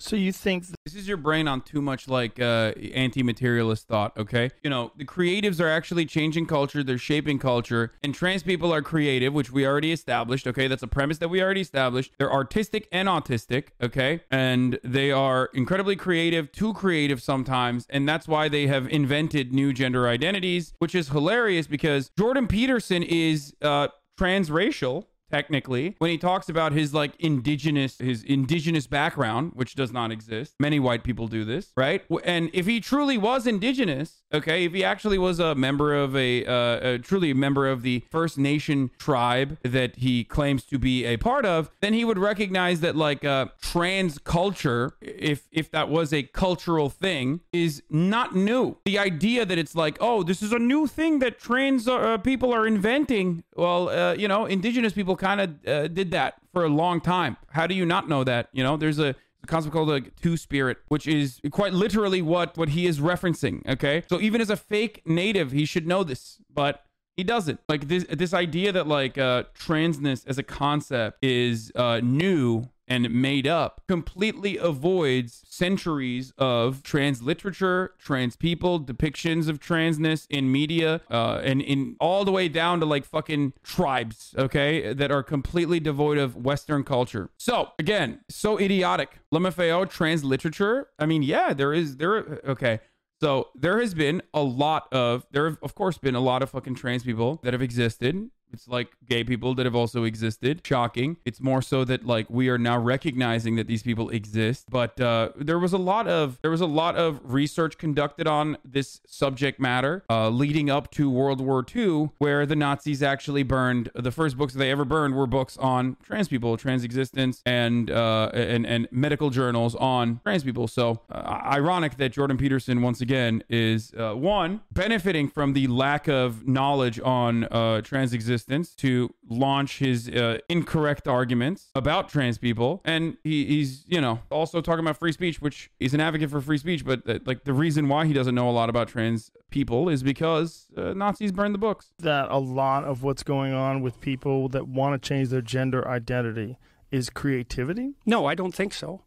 So 0.01 0.15
you 0.15 0.31
think 0.31 0.65
th- 0.65 0.75
This 0.83 0.95
is 0.95 1.07
your 1.07 1.17
brain 1.17 1.47
on 1.47 1.61
too 1.61 1.81
much 1.81 2.07
like 2.07 2.39
uh, 2.39 2.73
anti-materialist 2.93 3.87
thought, 3.87 4.17
okay? 4.17 4.49
You 4.63 4.69
know, 4.71 4.91
the 4.97 5.05
creatives 5.05 5.59
are 5.59 5.69
actually 5.69 6.07
changing 6.07 6.47
culture, 6.47 6.83
they're 6.83 6.97
shaping 6.97 7.37
culture, 7.37 7.91
and 8.03 8.13
trans 8.15 8.41
people 8.41 8.73
are 8.73 8.81
creative, 8.81 9.31
which 9.31 9.51
we 9.51 9.65
already 9.65 9.91
established, 9.91 10.47
okay? 10.47 10.67
That's 10.67 10.81
a 10.81 10.87
premise 10.87 11.19
that 11.19 11.29
we 11.29 11.41
already 11.41 11.61
established. 11.61 12.13
They're 12.17 12.33
artistic 12.33 12.87
and 12.91 13.07
autistic, 13.07 13.67
okay? 13.81 14.21
And 14.31 14.79
they 14.83 15.11
are 15.11 15.51
incredibly 15.53 15.95
creative, 15.95 16.51
too 16.51 16.73
creative 16.73 17.21
sometimes, 17.21 17.85
and 17.89 18.09
that's 18.09 18.27
why 18.27 18.49
they 18.49 18.65
have 18.67 18.87
invented 18.87 19.53
new 19.53 19.71
gender 19.71 20.07
identities, 20.07 20.73
which 20.79 20.95
is 20.95 21.09
hilarious 21.09 21.67
because 21.67 22.09
Jordan 22.17 22.47
Peterson 22.47 23.03
is 23.03 23.53
uh 23.61 23.89
transracial 24.19 25.05
technically. 25.31 25.95
When 25.99 26.11
he 26.11 26.17
talks 26.17 26.49
about 26.49 26.73
his 26.73 26.93
like 26.93 27.13
indigenous 27.19 27.97
his 27.97 28.23
indigenous 28.23 28.87
background 28.87 29.51
which 29.55 29.75
does 29.75 29.91
not 29.91 30.11
exist 30.11 30.55
many 30.59 30.79
white 30.79 31.03
people 31.03 31.27
do 31.27 31.43
this 31.45 31.71
right? 31.75 32.03
And 32.23 32.49
if 32.53 32.65
he 32.65 32.79
truly 32.79 33.17
was 33.17 33.47
indigenous 33.47 34.21
okay 34.33 34.65
if 34.65 34.73
he 34.73 34.83
actually 34.83 35.17
was 35.17 35.39
a 35.39 35.55
member 35.55 35.93
of 35.93 36.15
a 36.15 36.45
uh, 36.45 36.89
a 36.91 36.97
truly 36.99 37.31
a 37.31 37.35
member 37.35 37.67
of 37.67 37.81
the 37.81 38.03
first 38.09 38.37
nation 38.37 38.91
tribe 38.97 39.57
that 39.63 39.95
he 39.97 40.23
claims 40.23 40.63
to 40.65 40.77
be 40.77 41.05
a 41.05 41.17
part 41.17 41.45
of 41.45 41.69
then 41.81 41.93
he 41.93 42.03
would 42.05 42.17
recognize 42.17 42.81
that 42.81 42.95
like 42.95 43.23
uh 43.23 43.45
trans 43.61 44.17
culture 44.19 44.93
if 45.01 45.47
if 45.51 45.71
that 45.71 45.89
was 45.89 46.13
a 46.13 46.23
cultural 46.23 46.89
thing 46.89 47.41
is 47.51 47.83
not 47.89 48.35
new. 48.35 48.77
The 48.85 48.97
idea 48.97 49.45
that 49.45 49.57
it's 49.57 49.75
like 49.75 49.97
oh 49.99 50.23
this 50.23 50.41
is 50.41 50.51
a 50.51 50.59
new 50.59 50.87
thing 50.87 51.19
that 51.19 51.39
trans 51.39 51.87
uh, 51.87 52.17
people 52.17 52.53
are 52.53 52.65
inventing 52.67 53.43
well 53.55 53.89
uh, 53.89 54.13
you 54.13 54.27
know 54.27 54.45
indigenous 54.45 54.93
people 54.93 55.15
kind 55.21 55.39
of 55.39 55.49
uh, 55.67 55.87
did 55.87 56.11
that 56.11 56.33
for 56.51 56.65
a 56.65 56.69
long 56.69 56.99
time 56.99 57.37
how 57.51 57.65
do 57.65 57.75
you 57.75 57.85
not 57.85 58.09
know 58.09 58.23
that 58.23 58.49
you 58.51 58.63
know 58.63 58.75
there's 58.75 58.99
a 58.99 59.15
concept 59.47 59.73
called 59.73 59.89
a 59.89 60.01
two 60.01 60.37
spirit, 60.37 60.77
which 60.87 61.07
is 61.07 61.39
quite 61.51 61.73
literally 61.73 62.21
what 62.21 62.57
what 62.57 62.69
he 62.69 62.85
is 62.85 62.99
referencing. 62.99 63.67
Okay, 63.67 64.03
so 64.09 64.19
even 64.19 64.41
as 64.41 64.49
a 64.49 64.57
fake 64.57 65.01
native, 65.05 65.51
he 65.51 65.65
should 65.65 65.87
know 65.87 66.03
this, 66.03 66.37
but 66.53 66.83
he 67.17 67.23
doesn't. 67.23 67.59
Like 67.67 67.87
this 67.87 68.05
this 68.09 68.33
idea 68.33 68.71
that 68.71 68.87
like 68.87 69.17
uh, 69.17 69.43
transness 69.57 70.25
as 70.27 70.37
a 70.37 70.43
concept 70.43 71.23
is 71.23 71.71
uh, 71.75 72.01
new 72.03 72.65
and 72.87 73.09
made 73.11 73.47
up 73.47 73.81
completely 73.87 74.57
avoids 74.57 75.43
centuries 75.47 76.33
of 76.37 76.83
trans 76.83 77.21
literature, 77.21 77.93
trans 77.97 78.35
people, 78.35 78.79
depictions 78.79 79.47
of 79.47 79.59
transness 79.59 80.27
in 80.29 80.51
media, 80.51 81.01
uh, 81.09 81.39
and 81.43 81.61
in 81.61 81.95
all 81.99 82.25
the 82.25 82.31
way 82.31 82.47
down 82.47 82.79
to 82.79 82.85
like 82.85 83.05
fucking 83.05 83.53
tribes, 83.63 84.35
okay, 84.37 84.93
that 84.93 85.11
are 85.11 85.23
completely 85.23 85.79
devoid 85.79 86.17
of 86.17 86.35
Western 86.35 86.83
culture. 86.83 87.29
So 87.37 87.69
again, 87.79 88.21
so 88.29 88.59
idiotic. 88.59 89.19
LMFAO 89.33 89.89
trans 89.89 90.23
literature. 90.23 90.89
I 90.99 91.05
mean, 91.05 91.23
yeah, 91.23 91.53
there 91.53 91.73
is 91.73 91.97
there. 91.97 92.41
Okay. 92.45 92.79
So 93.21 93.49
there 93.53 93.79
has 93.79 93.93
been 93.93 94.23
a 94.33 94.41
lot 94.41 94.91
of 94.91 95.27
there 95.31 95.47
have 95.47 95.59
of 95.61 95.75
course 95.75 95.99
been 95.99 96.15
a 96.15 96.19
lot 96.19 96.41
of 96.41 96.49
fucking 96.49 96.73
trans 96.73 97.03
people 97.03 97.39
that 97.43 97.53
have 97.53 97.61
existed 97.61 98.31
It's 98.53 98.67
like 98.67 98.89
gay 99.07 99.23
people 99.23 99.55
that 99.55 99.65
have 99.65 99.75
also 99.75 100.03
existed. 100.03 100.61
Shocking. 100.65 101.17
It's 101.25 101.41
more 101.41 101.61
so 101.61 101.83
that 101.85 102.05
like 102.05 102.29
we 102.29 102.49
are 102.49 102.57
now 102.57 102.77
recognizing 102.77 103.55
that 103.55 103.67
these 103.67 103.83
people 103.83 104.09
exist. 104.09 104.65
But 104.69 104.99
uh, 104.99 105.29
there 105.35 105.59
was 105.59 105.73
a 105.73 105.77
lot 105.77 106.07
of 106.07 106.39
there 106.41 106.51
was 106.51 106.61
a 106.61 106.65
lot 106.65 106.95
of 106.95 107.19
research 107.23 107.77
conducted 107.77 108.27
on 108.27 108.57
this 108.65 109.01
subject 109.07 109.59
matter 109.59 110.03
uh, 110.09 110.29
leading 110.29 110.69
up 110.69 110.91
to 110.91 111.09
World 111.09 111.41
War 111.41 111.65
II, 111.73 112.11
where 112.17 112.45
the 112.45 112.55
Nazis 112.55 113.01
actually 113.01 113.43
burned 113.43 113.89
the 113.95 114.11
first 114.11 114.37
books 114.37 114.53
they 114.53 114.71
ever 114.71 114.85
burned 114.85 115.15
were 115.15 115.27
books 115.27 115.57
on 115.57 115.97
trans 116.03 116.27
people, 116.27 116.57
trans 116.57 116.83
existence, 116.83 117.41
and 117.45 117.89
uh, 117.89 118.31
and 118.33 118.65
and 118.65 118.87
medical 118.91 119.29
journals 119.29 119.75
on 119.75 120.19
trans 120.23 120.43
people. 120.43 120.67
So 120.67 121.01
uh, 121.11 121.41
ironic 121.45 121.97
that 121.97 122.11
Jordan 122.11 122.37
Peterson 122.37 122.81
once 122.81 123.01
again 123.01 123.43
is 123.49 123.93
uh, 123.97 124.13
one 124.13 124.61
benefiting 124.71 125.29
from 125.29 125.53
the 125.53 125.67
lack 125.67 126.07
of 126.07 126.47
knowledge 126.47 126.99
on 126.99 127.45
uh, 127.45 127.81
trans 127.81 128.13
existence 128.13 128.40
to 128.45 129.13
launch 129.29 129.79
his 129.79 130.09
uh, 130.09 130.37
incorrect 130.49 131.07
arguments 131.07 131.69
about 131.75 132.09
trans 132.09 132.37
people, 132.37 132.81
and 132.85 133.17
he, 133.23 133.45
he's 133.45 133.83
you 133.87 134.01
know 134.01 134.19
also 134.29 134.61
talking 134.61 134.83
about 134.85 134.97
free 134.97 135.11
speech, 135.11 135.41
which 135.41 135.69
he's 135.79 135.93
an 135.93 135.99
advocate 136.01 136.29
for 136.29 136.41
free 136.41 136.57
speech, 136.57 136.85
but 136.85 137.07
uh, 137.09 137.19
like 137.25 137.43
the 137.43 137.53
reason 137.53 137.87
why 137.87 138.05
he 138.05 138.13
doesn't 138.13 138.35
know 138.35 138.49
a 138.49 138.51
lot 138.51 138.69
about 138.69 138.87
trans 138.87 139.31
people 139.49 139.89
is 139.89 140.03
because 140.03 140.67
uh, 140.77 140.93
Nazis 140.93 141.31
burned 141.31 141.53
the 141.53 141.59
books. 141.59 141.91
that 141.99 142.29
a 142.29 142.37
lot 142.37 142.83
of 142.83 143.03
what's 143.03 143.23
going 143.23 143.53
on 143.53 143.81
with 143.81 143.99
people 144.01 144.47
that 144.49 144.67
want 144.67 145.01
to 145.01 145.07
change 145.07 145.29
their 145.29 145.41
gender 145.41 145.87
identity 145.87 146.57
is 146.91 147.09
creativity. 147.09 147.93
No, 148.05 148.25
I 148.25 148.35
don't 148.35 148.53
think 148.53 148.73
so. 148.73 149.01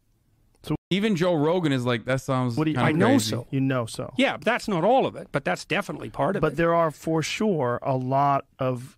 Even 0.91 1.15
Joe 1.15 1.33
Rogan 1.33 1.71
is 1.71 1.83
like 1.83 2.05
that 2.05 2.21
sounds. 2.21 2.55
What 2.57 2.65
do 2.65 2.71
you- 2.71 2.79
I 2.79 2.91
know 2.91 3.07
crazy. 3.07 3.31
so. 3.31 3.47
You 3.49 3.59
know 3.59 3.85
so. 3.87 4.13
Yeah, 4.17 4.37
that's 4.39 4.67
not 4.67 4.83
all 4.83 5.05
of 5.07 5.15
it, 5.15 5.27
but 5.31 5.43
that's 5.43 5.65
definitely 5.65 6.09
part 6.11 6.35
of 6.35 6.41
But 6.41 6.47
it. 6.47 6.51
But 6.51 6.57
there 6.57 6.75
are 6.75 6.91
for 6.91 7.23
sure 7.23 7.79
a 7.81 7.95
lot 7.97 8.45
of 8.59 8.95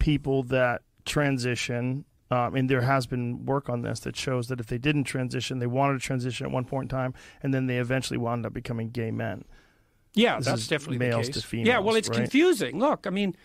people 0.00 0.42
that 0.44 0.82
transition. 1.04 2.04
Um, 2.32 2.54
and 2.54 2.70
there 2.70 2.82
has 2.82 3.06
been 3.06 3.44
work 3.44 3.68
on 3.68 3.82
this 3.82 4.00
that 4.00 4.16
shows 4.16 4.48
that 4.48 4.60
if 4.60 4.66
they 4.66 4.78
didn't 4.78 5.04
transition, 5.04 5.58
they 5.58 5.66
wanted 5.66 5.94
to 5.94 5.98
transition 5.98 6.46
at 6.46 6.52
one 6.52 6.64
point 6.64 6.84
in 6.84 6.96
time, 6.96 7.14
and 7.42 7.52
then 7.52 7.66
they 7.66 7.78
eventually 7.78 8.18
wound 8.18 8.46
up 8.46 8.52
becoming 8.52 8.90
gay 8.90 9.10
men. 9.10 9.44
Yeah, 10.14 10.36
This 10.36 10.46
that's 10.46 10.66
definitely 10.68 10.98
males 10.98 11.26
the 11.26 11.32
to 11.34 11.40
females. 11.46 11.68
yeah, 11.68 11.78
well, 11.78 11.96
it's 11.96 12.08
right? 12.08 12.18
confusing. 12.18 12.78
Look, 12.78 13.06
I 13.06 13.10
mean, 13.10 13.36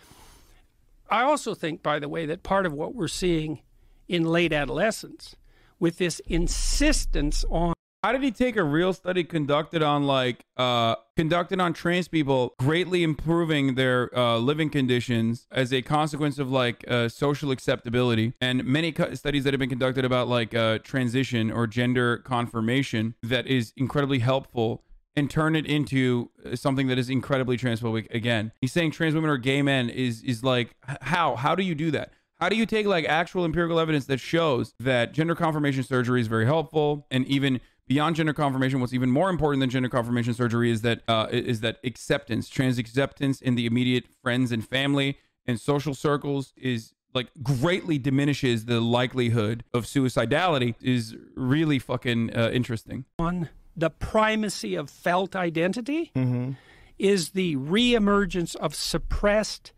I 1.10 1.22
also 1.22 1.54
think, 1.54 1.82
by 1.84 2.00
the 2.00 2.10
way, 2.10 2.26
that 2.28 2.44
part 2.44 2.66
of 2.66 2.74
what 2.74 2.94
we're 2.96 3.08
seeing 3.08 3.62
in 4.08 4.24
late 4.24 4.54
adolescence 4.54 5.36
with 5.80 5.98
this 5.98 6.20
insistence 6.28 7.46
on 7.50 7.75
How 8.06 8.12
did 8.12 8.22
he 8.22 8.30
take 8.30 8.56
a 8.56 8.64
real 8.64 8.94
study 8.94 9.24
conducted 9.24 9.82
on 9.82 10.06
like 10.06 10.46
uh 10.58 10.94
conducted 11.18 11.60
on 11.60 11.74
trans 11.74 12.08
people 12.08 12.54
greatly 12.60 13.02
improving 13.02 13.74
their 13.74 14.16
uh, 14.16 14.38
living 14.38 14.70
conditions 14.70 15.48
as 15.52 15.74
a 15.74 15.82
consequence 15.82 16.38
of 16.38 16.52
like 16.52 16.86
uh, 16.88 17.10
social 17.10 17.50
acceptability? 17.50 18.34
And 18.40 18.64
many 18.64 18.92
co- 18.92 19.16
studies 19.16 19.44
that 19.46 19.56
have 19.56 19.60
been 19.60 19.72
conducted 19.72 20.06
about 20.06 20.28
like 20.28 20.54
uh, 20.54 20.78
transition 20.84 21.50
or 21.50 21.66
gender 21.66 22.18
confirmation 22.18 23.16
that 23.24 23.48
is 23.48 23.74
incredibly 23.76 24.20
helpful 24.20 24.84
and 25.16 25.28
turn 25.28 25.56
it 25.56 25.66
into 25.66 26.30
uh, 26.46 26.56
something 26.56 26.86
that 26.86 27.00
is 27.00 27.10
incredibly 27.10 27.58
transphobic 27.58 28.14
again. 28.14 28.52
He's 28.62 28.72
saying 28.72 28.92
trans 28.92 29.16
women 29.16 29.32
are 29.32 29.38
gay 29.38 29.64
men 29.64 29.90
is 29.90 30.22
is 30.22 30.44
like 30.44 30.76
how? 31.02 31.38
How 31.38 31.56
do 31.56 31.64
you 31.64 31.74
do 31.74 31.90
that? 31.90 32.12
How 32.40 32.50
do 32.50 32.58
you 32.58 32.66
take 32.66 32.86
like 32.86 33.06
actual 33.06 33.46
empirical 33.46 33.80
evidence 33.80 34.06
that 34.06 34.20
shows 34.20 34.74
that 34.80 35.14
gender 35.14 35.36
confirmation 35.36 35.84
surgery 35.84 36.20
is 36.20 36.28
very 36.28 36.46
helpful 36.46 37.08
and 37.10 37.26
even 37.28 37.62
beyond 37.88 38.16
gender 38.16 38.34
confirmation 38.34 38.80
what's 38.80 38.94
even 38.94 39.12
more 39.12 39.30
important 39.30 39.62
than 39.62 39.70
gender 39.70 39.90
confirmation 39.90 40.34
surgery 40.34 40.72
is 40.72 40.82
that 40.82 41.02
uh, 41.08 41.28
is 41.32 41.62
that 41.62 41.78
acceptance. 41.84 42.50
Trans 42.50 42.78
acceptance 42.78 43.42
in 43.42 43.56
the 43.56 43.66
immediate 43.66 44.06
friends 44.22 44.52
and 44.52 44.68
family 44.68 45.18
and 45.46 45.60
social 45.60 45.94
circles 45.94 46.54
is 46.58 46.94
like 47.14 47.28
greatly 47.42 47.98
diminishes 47.98 48.66
the 48.66 48.82
likelihood 48.82 49.64
of 49.74 49.86
suicidality 49.86 50.76
is 50.82 51.16
really 51.36 51.80
fucking 51.80 52.36
uh, 52.36 52.50
interesting. 52.52 53.06
On 53.20 53.50
the 53.78 53.90
primacy 53.90 54.76
of 54.76 54.90
felt 54.90 55.36
identity 55.36 56.12
Mm-hmm. 56.16 56.52
is 56.98 57.30
the 57.30 57.56
reemergence 57.58 58.56
of 58.58 58.74
suppressed 58.74 59.72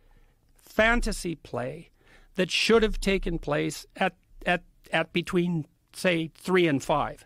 fantasy 0.55 1.35
play 1.35 1.89
that 2.35 2.51
should 2.51 2.83
have 2.83 2.99
taken 2.99 3.39
place 3.39 3.85
at, 3.95 4.15
at, 4.45 4.63
at 4.91 5.11
between, 5.13 5.65
say, 5.93 6.29
three 6.35 6.67
and 6.67 6.83
five, 6.83 7.25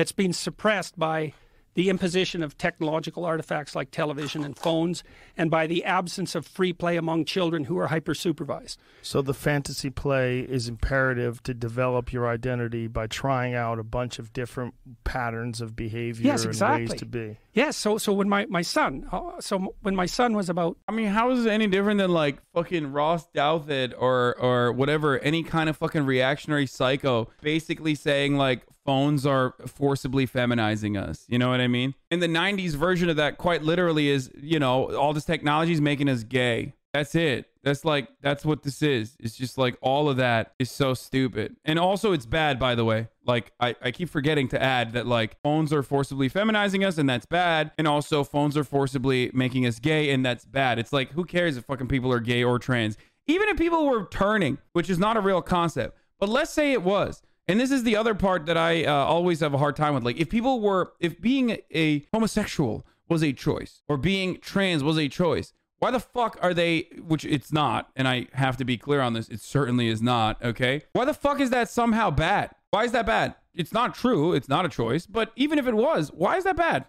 that's 0.00 0.12
been 0.12 0.32
suppressed 0.32 0.98
by 0.98 1.34
the 1.74 1.90
imposition 1.90 2.42
of 2.42 2.56
technological 2.56 3.26
artifacts 3.26 3.76
like 3.76 3.90
television 3.90 4.42
and 4.44 4.56
phones, 4.56 5.04
and 5.36 5.50
by 5.50 5.66
the 5.66 5.84
absence 5.84 6.34
of 6.34 6.46
free 6.46 6.72
play 6.72 6.96
among 6.96 7.24
children 7.26 7.64
who 7.64 7.78
are 7.78 7.88
hyper 7.88 8.14
supervised. 8.14 8.80
So 9.02 9.20
the 9.20 9.34
fantasy 9.34 9.90
play 9.90 10.40
is 10.40 10.68
imperative 10.68 11.42
to 11.42 11.52
develop 11.52 12.14
your 12.14 12.26
identity 12.26 12.86
by 12.86 13.08
trying 13.08 13.54
out 13.54 13.78
a 13.78 13.84
bunch 13.84 14.18
of 14.18 14.32
different 14.32 14.74
patterns 15.04 15.60
of 15.60 15.76
behavior 15.76 16.26
Yes, 16.26 16.44
and 16.44 16.50
exactly. 16.50 16.86
ways 16.86 16.98
to 16.98 17.04
be. 17.04 17.36
Yes, 17.52 17.76
so 17.76 17.98
so 17.98 18.14
when 18.14 18.28
my, 18.28 18.46
my 18.46 18.62
son, 18.62 19.06
uh, 19.12 19.38
so 19.40 19.74
when 19.82 19.94
my 19.94 20.06
son 20.06 20.34
was 20.34 20.48
about 20.48 20.78
I 20.88 20.92
mean, 20.92 21.08
how 21.08 21.30
is 21.30 21.44
it 21.44 21.50
any 21.50 21.66
different 21.66 21.98
than 21.98 22.10
like 22.10 22.40
fucking 22.54 22.90
Ross 22.90 23.28
Douthat 23.34 23.92
or 23.98 24.34
or 24.40 24.72
whatever, 24.72 25.18
any 25.18 25.42
kind 25.42 25.68
of 25.68 25.76
fucking 25.76 26.06
reactionary 26.06 26.66
psycho 26.66 27.30
basically 27.42 27.94
saying 27.94 28.36
like 28.36 28.62
phones 28.90 29.24
are 29.24 29.54
forcibly 29.68 30.26
feminizing 30.26 30.96
us. 30.96 31.24
You 31.28 31.38
know 31.38 31.48
what 31.48 31.60
I 31.60 31.68
mean? 31.68 31.94
In 32.10 32.18
the 32.18 32.26
90s 32.26 32.72
version 32.72 33.08
of 33.08 33.14
that 33.18 33.38
quite 33.38 33.62
literally 33.62 34.08
is, 34.08 34.32
you 34.42 34.58
know, 34.58 34.92
all 34.96 35.12
this 35.12 35.24
technology 35.24 35.70
is 35.70 35.80
making 35.80 36.08
us 36.08 36.24
gay. 36.24 36.74
That's 36.92 37.14
it. 37.14 37.46
That's 37.62 37.84
like 37.84 38.08
that's 38.20 38.44
what 38.44 38.64
this 38.64 38.82
is. 38.82 39.16
It's 39.20 39.36
just 39.36 39.58
like 39.58 39.78
all 39.80 40.08
of 40.08 40.16
that 40.16 40.54
is 40.58 40.72
so 40.72 40.94
stupid. 40.94 41.54
And 41.64 41.78
also 41.78 42.10
it's 42.10 42.26
bad 42.26 42.58
by 42.58 42.74
the 42.74 42.84
way. 42.84 43.06
Like 43.24 43.52
I, 43.60 43.76
I 43.80 43.92
keep 43.92 44.10
forgetting 44.10 44.48
to 44.48 44.60
add 44.60 44.94
that 44.94 45.06
like 45.06 45.40
phones 45.40 45.72
are 45.72 45.84
forcibly 45.84 46.28
feminizing 46.28 46.84
us 46.84 46.98
and 46.98 47.08
that's 47.08 47.26
bad. 47.26 47.70
And 47.78 47.86
also 47.86 48.24
phones 48.24 48.56
are 48.56 48.64
forcibly 48.64 49.30
making 49.32 49.66
us 49.66 49.78
gay 49.78 50.10
and 50.10 50.26
that's 50.26 50.44
bad. 50.44 50.80
It's 50.80 50.92
like 50.92 51.12
who 51.12 51.24
cares 51.24 51.56
if 51.56 51.64
fucking 51.64 51.86
people 51.86 52.12
are 52.12 52.18
gay 52.18 52.42
or 52.42 52.58
trans? 52.58 52.98
Even 53.28 53.48
if 53.50 53.56
people 53.56 53.86
were 53.86 54.06
turning, 54.06 54.58
which 54.72 54.90
is 54.90 54.98
not 54.98 55.16
a 55.16 55.20
real 55.20 55.42
concept. 55.42 55.96
But 56.18 56.28
let's 56.28 56.52
say 56.52 56.72
it 56.72 56.82
was. 56.82 57.22
And 57.50 57.60
this 57.60 57.70
is 57.70 57.82
the 57.82 57.96
other 57.96 58.14
part 58.14 58.46
that 58.46 58.56
I 58.56 58.84
uh, 58.84 58.92
always 58.92 59.40
have 59.40 59.54
a 59.54 59.58
hard 59.58 59.76
time 59.76 59.94
with. 59.94 60.04
Like, 60.04 60.18
if 60.18 60.30
people 60.30 60.60
were, 60.60 60.92
if 61.00 61.20
being 61.20 61.58
a 61.74 62.06
homosexual 62.12 62.86
was 63.08 63.22
a 63.22 63.32
choice 63.32 63.82
or 63.88 63.96
being 63.96 64.38
trans 64.40 64.84
was 64.84 64.98
a 64.98 65.08
choice, 65.08 65.52
why 65.78 65.90
the 65.90 66.00
fuck 66.00 66.38
are 66.42 66.54
they, 66.54 66.88
which 67.06 67.24
it's 67.24 67.52
not, 67.52 67.90
and 67.96 68.06
I 68.06 68.28
have 68.34 68.56
to 68.58 68.64
be 68.64 68.76
clear 68.76 69.00
on 69.00 69.14
this, 69.14 69.28
it 69.28 69.40
certainly 69.40 69.88
is 69.88 70.00
not, 70.00 70.42
okay? 70.44 70.82
Why 70.92 71.04
the 71.04 71.14
fuck 71.14 71.40
is 71.40 71.50
that 71.50 71.68
somehow 71.70 72.10
bad? 72.10 72.50
Why 72.70 72.84
is 72.84 72.92
that 72.92 73.06
bad? 73.06 73.34
It's 73.54 73.72
not 73.72 73.94
true. 73.94 74.32
It's 74.32 74.48
not 74.48 74.64
a 74.64 74.68
choice. 74.68 75.06
But 75.06 75.32
even 75.34 75.58
if 75.58 75.66
it 75.66 75.74
was, 75.74 76.10
why 76.12 76.36
is 76.36 76.44
that 76.44 76.56
bad? 76.56 76.84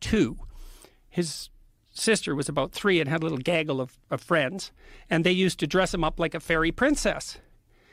two. 0.00 0.36
His 1.08 1.50
sister 1.92 2.34
was 2.34 2.48
about 2.48 2.72
three 2.72 3.00
and 3.00 3.08
had 3.08 3.22
a 3.22 3.24
little 3.24 3.38
gaggle 3.38 3.80
of, 3.80 3.98
of 4.10 4.20
friends, 4.20 4.72
and 5.08 5.24
they 5.24 5.32
used 5.32 5.58
to 5.60 5.66
dress 5.66 5.94
him 5.94 6.02
up 6.02 6.18
like 6.18 6.34
a 6.34 6.40
fairy 6.40 6.72
princess. 6.72 7.38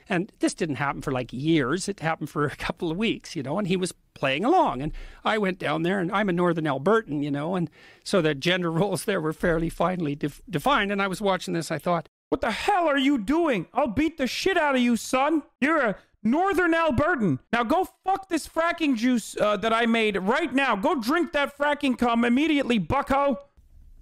And 0.10 0.32
this 0.40 0.54
didn't 0.54 0.76
happen 0.76 1.02
for 1.02 1.12
like 1.12 1.34
years. 1.34 1.88
It 1.90 2.00
happened 2.00 2.30
for 2.30 2.46
a 2.48 2.56
couple 2.56 2.92
of 2.92 2.98
weeks, 2.98 3.36
you 3.36 3.44
know, 3.44 3.58
and 3.58 3.68
he 3.68 3.78
was 3.78 3.94
playing 4.14 4.46
along. 4.46 4.82
And 4.82 4.92
I 5.24 5.38
went 5.38 5.60
down 5.60 5.84
there, 5.84 6.00
and 6.00 6.12
I'm 6.12 6.30
a 6.30 6.34
Northern 6.34 6.66
Albertan, 6.66 7.24
you 7.24 7.32
know, 7.32 7.56
and 7.56 7.70
so 8.04 8.22
the 8.22 8.36
gender 8.36 8.72
roles 8.80 9.06
there 9.06 9.22
were 9.22 9.34
fairly 9.34 9.70
finely 9.70 10.16
def- 10.16 10.42
defined. 10.50 10.92
And 10.92 11.02
I 11.02 11.08
was 11.08 11.22
watching 11.22 11.54
this, 11.54 11.72
I 11.72 11.78
thought, 11.78 12.10
What 12.30 12.42
the 12.42 12.52
hell 12.52 12.88
are 12.88 12.98
you 12.98 13.18
doing? 13.18 13.68
I'll 13.74 13.88
beat 13.88 14.18
the 14.18 14.28
shit 14.28 14.58
out 14.58 14.76
of 14.76 14.82
you, 14.82 14.96
son. 14.96 15.44
You're 15.62 15.80
a 15.80 15.96
Northern 16.24 16.74
Albertan. 16.74 17.40
Now 17.54 17.64
go 17.64 17.88
fuck 18.04 18.28
this 18.30 18.48
fracking 18.48 18.96
juice 18.96 19.38
uh, 19.40 19.58
that 19.58 19.74
I 19.74 19.86
made 19.86 20.18
right 20.18 20.54
now. 20.54 20.76
Go 20.76 20.96
drink 20.96 21.32
that 21.34 21.58
fracking 21.58 21.98
cum 21.98 22.26
immediately, 22.26 22.80
bucko. 22.80 23.40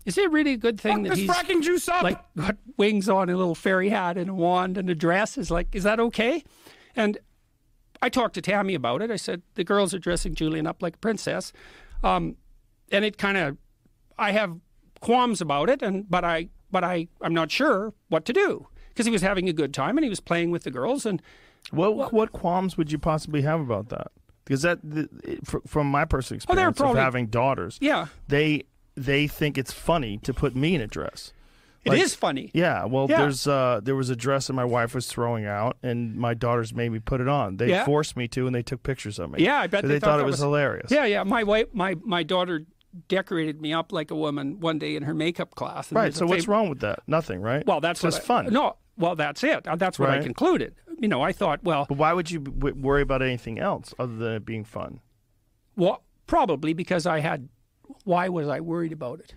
Is 0.05 0.17
it 0.17 0.31
really 0.31 0.53
a 0.53 0.57
good 0.57 0.79
thing 0.79 0.97
Fuck 0.97 1.03
that 1.03 1.09
this 1.09 1.19
he's 1.19 1.29
fracking 1.29 1.61
juice 1.63 1.87
up. 1.89 2.03
like 2.03 2.19
got 2.35 2.57
wings 2.77 3.09
on, 3.09 3.29
a 3.29 3.35
little 3.35 3.55
fairy 3.55 3.89
hat, 3.89 4.17
and 4.17 4.29
a 4.29 4.33
wand 4.33 4.77
and 4.77 4.89
a 4.89 4.95
dress. 4.95 5.37
Is 5.37 5.49
like, 5.51 5.73
is 5.75 5.83
that 5.83 5.99
okay? 5.99 6.43
And 6.95 7.17
I 8.01 8.09
talked 8.09 8.35
to 8.35 8.41
Tammy 8.41 8.75
about 8.75 9.01
it. 9.01 9.09
I 9.11 9.15
said 9.15 9.41
the 9.55 9.63
girls 9.63 9.93
are 9.93 9.99
dressing 9.99 10.35
Julian 10.35 10.67
up 10.67 10.81
like 10.81 10.95
a 10.95 10.99
princess, 10.99 11.51
um, 12.03 12.35
and 12.91 13.03
it 13.03 13.17
kind 13.17 13.37
of, 13.37 13.57
I 14.17 14.31
have 14.31 14.57
qualms 15.01 15.41
about 15.41 15.69
it, 15.69 15.81
and 15.81 16.09
but 16.09 16.23
I, 16.23 16.49
but 16.71 16.83
I, 16.83 17.07
I'm 17.21 17.33
not 17.33 17.51
sure 17.51 17.93
what 18.09 18.25
to 18.25 18.33
do 18.33 18.67
because 18.89 19.05
he 19.05 19.11
was 19.11 19.21
having 19.21 19.49
a 19.49 19.53
good 19.53 19.73
time 19.73 19.97
and 19.97 20.03
he 20.03 20.09
was 20.09 20.19
playing 20.19 20.51
with 20.51 20.63
the 20.63 20.71
girls, 20.71 21.05
and 21.05 21.21
What 21.71 22.13
what 22.13 22.31
qualms 22.31 22.77
would 22.77 22.91
you 22.91 22.99
possibly 22.99 23.41
have 23.41 23.59
about 23.59 23.89
that? 23.89 24.11
Because 24.45 24.61
that, 24.61 24.77
the, 24.83 25.09
from 25.65 25.87
my 25.87 26.05
personal 26.05 26.39
Oh, 26.47 26.53
they're 26.53 26.69
experience 26.69 26.77
probably- 26.77 26.99
of 26.99 27.03
having 27.03 27.27
daughters, 27.27 27.79
yeah, 27.81 28.07
they 28.27 28.63
they 28.95 29.27
think 29.27 29.57
it's 29.57 29.71
funny 29.73 30.17
to 30.19 30.33
put 30.33 30.55
me 30.55 30.75
in 30.75 30.81
a 30.81 30.87
dress. 30.87 31.31
it 31.83 31.93
is 31.93 32.15
funny. 32.15 32.49
Yeah, 32.53 32.85
well, 32.85 33.05
Yeah. 33.07 33.19
there's 33.19 33.45
uh, 33.47 33.79
there 33.83 33.95
was 33.95 34.09
a 34.09 34.15
dress 34.15 34.47
that 34.47 34.53
my 34.53 34.65
wife 34.65 34.95
was 34.95 35.05
throwing 35.07 35.45
out, 35.45 35.77
and 35.83 36.15
my 36.15 36.33
daughters 36.33 36.73
made 36.73 36.89
me 36.91 36.97
put 36.99 37.21
it 37.21 37.27
on. 37.27 37.57
They 37.57 37.69
Yeah. 37.69 37.85
forced 37.85 38.17
me 38.17 38.27
to, 38.29 38.47
and 38.47 38.55
they 38.55 38.63
took 38.63 38.81
pictures 38.81 39.19
of 39.19 39.29
me. 39.31 39.43
Yeah, 39.43 39.59
I 39.59 39.67
bet 39.67 39.81
'Cause 39.81 39.89
they 39.89 39.95
they, 39.95 39.99
thought 39.99 40.07
thought, 40.17 40.19
it 40.21 40.25
was, 40.25 40.33
was- 40.33 40.39
hilarious. 40.41 40.89
Yeah, 40.91 41.05
yeah. 41.05 41.21
My 41.23 41.43
wife, 41.43 41.67
my 41.73 41.95
my 42.03 42.23
daughter 42.23 42.65
decorated 43.07 43.61
me 43.61 43.73
up 43.73 43.91
like 43.91 44.09
a 44.09 44.15
woman 44.15 44.59
one 44.59 44.79
day 44.79 44.95
in 44.95 45.03
her 45.03 45.13
makeup 45.13 45.53
class. 45.53 45.91
Right. 45.91 46.13
So 46.13 46.25
what's 46.25 46.47
wrong 46.47 46.69
with 46.69 46.79
that? 46.79 46.99
Nothing, 47.07 47.41
right? 47.41 47.63
Well, 47.67 47.81
that's 47.81 47.99
So 47.99 48.07
I- 48.07 48.11
fun. 48.11 48.47
No, 48.51 48.77
well, 48.97 49.15
that's 49.15 49.43
it. 49.43 49.67
Uh, 49.67 49.75
That's 49.75 49.99
what 49.99 50.09
I 50.09 50.19
concluded. 50.23 50.73
You 50.99 51.09
know, 51.09 51.21
I 51.21 51.33
thought, 51.33 51.61
well, 51.63 51.85
But 51.89 51.97
why 51.97 52.13
would 52.13 52.31
you 52.31 52.39
worry 52.39 53.01
about 53.01 53.21
anything 53.21 53.59
else 53.59 53.93
other 53.99 54.15
than 54.15 54.31
it 54.33 54.45
being 54.45 54.63
fun? 54.63 55.01
well, 55.75 56.03
probably 56.25 56.73
because 56.73 57.05
I 57.05 57.19
had. 57.19 57.49
Why 58.03 58.29
was 58.29 58.47
I 58.47 58.59
worried 58.59 58.91
about 58.91 59.19
it? 59.19 59.33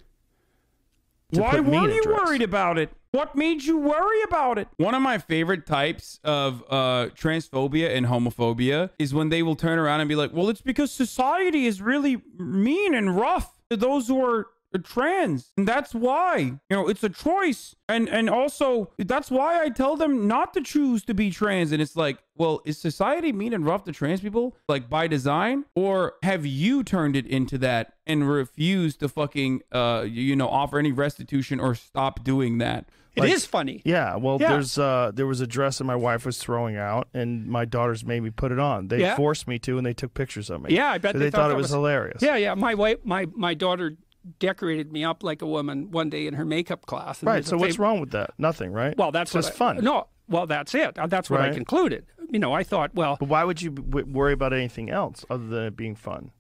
Why 1.30 1.60
were 1.60 1.90
you 1.90 2.02
dress. 2.02 2.20
worried 2.20 2.42
about 2.42 2.78
it? 2.78 2.90
What 3.10 3.36
made 3.36 3.62
you 3.62 3.78
worry 3.78 4.22
about 4.22 4.58
it? 4.58 4.68
One 4.76 4.94
of 4.94 5.02
my 5.02 5.18
favorite 5.18 5.66
types 5.66 6.20
of 6.24 6.62
uh, 6.68 7.08
transphobia 7.14 7.94
and 7.94 8.06
homophobia 8.06 8.90
is 8.98 9.12
when 9.12 9.28
they 9.28 9.42
will 9.42 9.56
turn 9.56 9.78
around 9.78 10.00
and 10.00 10.08
be 10.08 10.14
like, 10.14 10.32
well, 10.32 10.48
it's 10.48 10.60
because 10.62 10.90
society 10.90 11.66
is 11.66 11.82
really 11.82 12.22
mean 12.38 12.94
and 12.94 13.16
rough 13.16 13.58
to 13.70 13.76
those 13.76 14.08
who 14.08 14.24
are 14.24 14.46
trans 14.78 15.52
and 15.56 15.66
that's 15.68 15.94
why 15.94 16.38
you 16.38 16.58
know 16.70 16.88
it's 16.88 17.02
a 17.04 17.08
choice 17.08 17.74
and 17.88 18.08
and 18.08 18.28
also 18.30 18.90
that's 18.98 19.30
why 19.30 19.62
i 19.62 19.68
tell 19.68 19.96
them 19.96 20.26
not 20.26 20.52
to 20.54 20.60
choose 20.60 21.04
to 21.04 21.14
be 21.14 21.30
trans 21.30 21.72
and 21.72 21.80
it's 21.82 21.96
like 21.96 22.18
well 22.36 22.60
is 22.64 22.78
society 22.80 23.32
mean 23.32 23.52
and 23.52 23.64
rough 23.66 23.84
to 23.84 23.92
trans 23.92 24.20
people 24.20 24.56
like 24.68 24.88
by 24.88 25.06
design 25.06 25.64
or 25.74 26.14
have 26.22 26.44
you 26.46 26.82
turned 26.84 27.16
it 27.16 27.26
into 27.26 27.58
that 27.58 27.94
and 28.06 28.28
refused 28.30 29.00
to 29.00 29.08
fucking 29.08 29.60
uh 29.72 30.04
you 30.08 30.34
know 30.36 30.48
offer 30.48 30.78
any 30.78 30.92
restitution 30.92 31.60
or 31.60 31.74
stop 31.74 32.22
doing 32.24 32.58
that 32.58 32.88
It 33.16 33.24
is 33.30 33.44
funny. 33.44 33.82
Yeah, 33.84 34.14
well, 34.14 34.38
Yeah. 34.40 34.52
there's 34.52 34.78
uh, 34.78 35.10
there 35.12 35.26
was 35.26 35.40
a 35.40 35.46
dress 35.46 35.78
that 35.78 35.84
my 35.84 35.96
wife 35.96 36.24
was 36.24 36.38
throwing 36.38 36.76
out, 36.76 37.08
and 37.12 37.48
my 37.48 37.64
daughters 37.64 38.04
made 38.04 38.22
me 38.22 38.30
put 38.30 38.52
it 38.52 38.60
on. 38.60 38.86
They 38.88 39.00
Yeah. 39.00 39.16
forced 39.16 39.48
me 39.48 39.58
to, 39.66 39.76
and 39.76 39.84
they 39.84 39.92
took 39.92 40.14
pictures 40.14 40.50
of 40.50 40.62
me. 40.62 40.68
Yeah, 40.72 40.86
I 40.94 40.98
bet 40.98 41.14
So 41.14 41.18
they 41.18 41.24
they, 41.24 41.30
thought 41.32 41.48
thought, 41.48 41.50
it 41.50 41.56
was, 41.56 41.64
was- 41.64 41.72
hilarious. 41.72 42.22
Yeah, 42.22 42.36
yeah. 42.36 42.54
My 42.54 42.74
wife, 42.74 42.98
my 43.02 43.26
my 43.34 43.54
daughter 43.54 43.96
decorated 44.38 44.92
me 44.92 45.04
up 45.04 45.22
like 45.22 45.42
a 45.42 45.46
woman 45.46 45.90
one 45.90 46.10
day 46.10 46.26
in 46.26 46.34
her 46.34 46.44
makeup 46.44 46.86
class. 46.86 47.20
and 47.20 47.26
Right. 47.28 47.44
So 47.44 47.56
what's 47.56 47.78
wrong 47.78 48.00
with 48.00 48.10
that? 48.12 48.30
Nothing, 48.38 48.72
right? 48.72 48.96
Well, 48.96 49.12
that's 49.12 49.32
just 49.32 49.52
I- 49.52 49.54
fun. 49.54 49.76
No, 49.84 50.08
well, 50.28 50.46
that's 50.46 50.74
it. 50.74 50.98
Uh, 50.98 51.06
That's 51.06 51.30
what 51.30 51.40
I 51.40 51.50
concluded. 51.52 52.06
You 52.30 52.38
know, 52.38 52.52
I 52.52 52.62
thought, 52.62 52.94
well, 52.94 53.16
But 53.18 53.30
why 53.30 53.44
would 53.44 53.62
you 53.62 53.70
worry 53.72 54.34
about 54.34 54.52
anything 54.52 54.90
else 54.90 55.24
other 55.30 55.46
than 55.46 55.64
it 55.64 55.76
being 55.76 55.94
fun? 55.94 56.30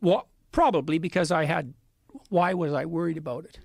well, 0.00 0.28
probably 0.50 0.98
because 0.98 1.30
I 1.30 1.44
had. 1.44 1.74
Why 2.28 2.52
was 2.54 2.72
I 2.72 2.84
worried 2.84 3.16
about 3.16 3.44
it? 3.44 3.60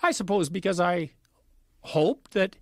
I 0.00 0.12
suppose 0.12 0.48
because 0.48 0.78
I 0.80 1.10
hoped 1.80 2.32
that 2.32 2.56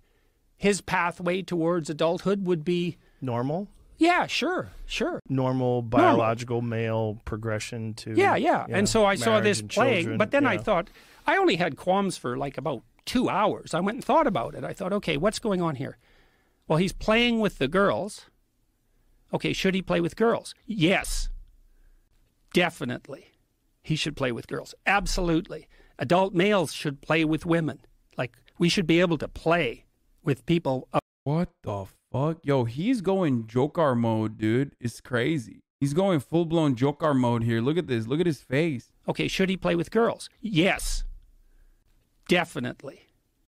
his 0.57 0.81
pathway 0.81 1.43
towards 1.43 1.89
adulthood 1.89 2.45
would 2.47 2.65
be. 2.65 2.97
Normal, 3.21 3.67
Yeah, 3.97 4.27
sure, 4.27 4.69
sure. 4.85 5.19
normal 5.27 5.81
biological 5.81 6.61
male 6.61 7.19
progression 7.25 7.95
to 7.95 8.13
Yeah, 8.15 8.35
yeah. 8.35 8.65
and 8.69 8.87
so 8.87 9.05
I 9.05 9.15
saw 9.15 9.39
this 9.39 9.59
and 9.59 9.69
playing, 9.69 10.01
children, 10.01 10.17
but 10.17 10.31
then 10.31 10.45
I 10.45 10.57
thought 10.57 10.89
I 11.25 11.37
only 11.37 11.55
had 11.55 11.77
qualms 11.77 12.15
for 12.15 12.37
like 12.37 12.57
about 12.57 12.83
two 13.05 13.27
hours. 13.29 13.73
I 13.73 13.79
went 13.79 13.95
and 13.95 14.05
thought 14.05 14.27
about 14.27 14.53
it. 14.53 14.63
I 14.63 14.73
thought, 14.73 14.93
okay, 14.93 15.17
what's 15.17 15.39
going 15.39 15.61
on 15.61 15.75
here? 15.75 15.97
Well, 16.67 16.77
he's 16.77 16.93
playing 16.93 17.39
with 17.39 17.57
the 17.57 17.67
girls. 17.67 18.25
Okay, 19.33 19.53
should 19.53 19.73
he 19.73 19.81
play 19.81 19.99
with 19.99 20.15
girls? 20.15 20.53
Yes, 20.65 21.29
definitely. 22.53 23.31
He 23.81 23.95
should 23.95 24.15
play 24.15 24.31
with 24.31 24.47
girls. 24.47 24.75
Absolutely. 24.85 25.67
Adult 25.97 26.33
males 26.33 26.73
should 26.73 27.01
play 27.01 27.25
with 27.25 27.45
women. 27.45 27.79
Like 28.17 28.33
we 28.59 28.69
should 28.69 28.85
be 28.85 28.99
able 28.99 29.17
to 29.17 29.27
play 29.27 29.85
with 30.23 30.45
people. 30.45 30.87
Of, 30.93 30.99
what 31.23 31.49
the 31.63 31.85
fuck 32.17 32.37
yo 32.43 32.63
he's 32.63 33.01
going 33.01 33.45
Joker 33.47 33.95
mode 33.95 34.37
dude 34.37 34.75
it's 34.79 35.01
crazy 35.01 35.59
he's 35.79 35.93
going 35.93 36.19
full-blown 36.19 36.75
Joker 36.75 37.13
mode 37.13 37.43
here 37.43 37.61
look 37.61 37.77
at 37.77 37.87
this 37.87 38.07
look 38.07 38.19
at 38.19 38.25
his 38.25 38.41
face 38.41 38.91
okay, 39.07 39.27
should 39.27 39.49
he 39.49 39.57
play 39.57 39.75
with 39.75 39.91
girls? 39.91 40.29
Yes, 40.41 41.03
definitely. 42.27 43.07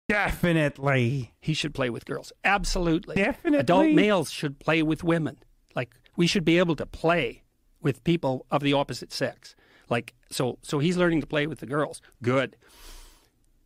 definitely 0.07 1.33
he 1.39 1.53
should 1.53 1.73
play 1.73 1.89
with 1.89 2.05
girls. 2.05 2.31
Absolutely. 2.43 3.15
Definitely. 3.15 3.59
Adult 3.59 3.91
males 3.91 4.31
should 4.31 4.59
play 4.59 4.83
with 4.83 5.03
women. 5.03 5.37
Like 5.75 5.91
we 6.15 6.27
should 6.27 6.45
be 6.45 6.57
able 6.57 6.75
to 6.75 6.85
play 6.85 7.43
with 7.81 8.03
people 8.03 8.45
of 8.51 8.61
the 8.61 8.73
opposite 8.73 9.11
sex. 9.11 9.55
Like 9.89 10.13
so 10.29 10.57
so 10.61 10.79
he's 10.79 10.97
learning 10.97 11.21
to 11.21 11.27
play 11.27 11.47
with 11.47 11.59
the 11.59 11.65
girls. 11.65 12.01
Good. 12.21 12.57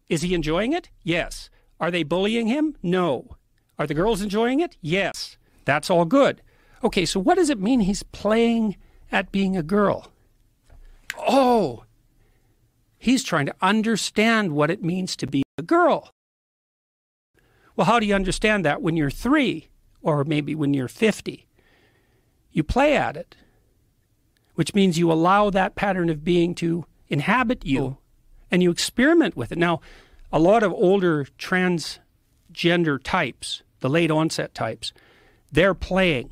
Is 0.10 0.22
he 0.22 0.34
enjoying 0.34 0.74
it? 0.74 0.90
Yes. 1.04 1.50
Are 1.80 1.92
they 1.92 2.04
bullying 2.04 2.48
him? 2.48 2.76
No. 2.82 3.38
Are 3.80 3.88
the 3.88 3.94
girls 3.94 4.22
enjoying 4.22 4.60
it? 4.60 4.78
Yes. 4.82 5.38
That's 5.64 5.90
all 5.90 6.06
good. 6.06 6.42
Okay, 6.84 7.06
so 7.06 7.20
what 7.20 7.36
does 7.36 7.50
it 7.50 7.60
mean 7.60 7.80
he's 7.80 8.04
playing 8.04 8.76
at 9.12 9.32
being 9.32 9.56
a 9.56 9.64
girl? 9.64 10.12
Oh. 11.18 11.86
He's 12.98 13.24
trying 13.24 13.46
to 13.46 13.56
understand 13.62 14.52
what 14.52 14.70
it 14.70 14.84
means 14.84 15.16
to 15.16 15.28
be 15.28 15.44
a 15.58 15.62
girl. 15.62 16.12
Well, 17.76 17.86
how 17.86 18.00
do 18.00 18.06
you 18.06 18.14
understand 18.14 18.66
that 18.66 18.82
when 18.82 18.98
you're 18.98 19.10
three 19.10 19.70
or 20.02 20.26
maybe 20.26 20.54
when 20.54 20.74
you're 20.74 20.90
50? 20.90 21.48
You 22.52 22.64
play 22.64 22.98
at 22.98 23.16
it, 23.16 23.38
which 24.56 24.76
means 24.76 24.98
you 24.98 25.10
allow 25.10 25.50
that 25.50 25.76
pattern 25.76 26.10
of 26.10 26.26
being 26.26 26.54
to 26.56 26.86
inhabit 27.08 27.66
you 27.66 27.82
oh. 27.82 27.98
and 28.52 28.62
you 28.62 28.72
experiment 28.72 29.38
with 29.38 29.54
it. 29.54 29.58
Now, 29.58 29.80
a 30.32 30.40
lot 30.40 30.64
of 30.64 30.74
older 30.74 31.26
transgender 31.38 33.02
types, 33.02 33.64
the 33.80 33.90
late 33.90 34.12
onset 34.12 34.54
types, 34.54 34.94
they're 35.52 35.74
playing. 35.74 36.32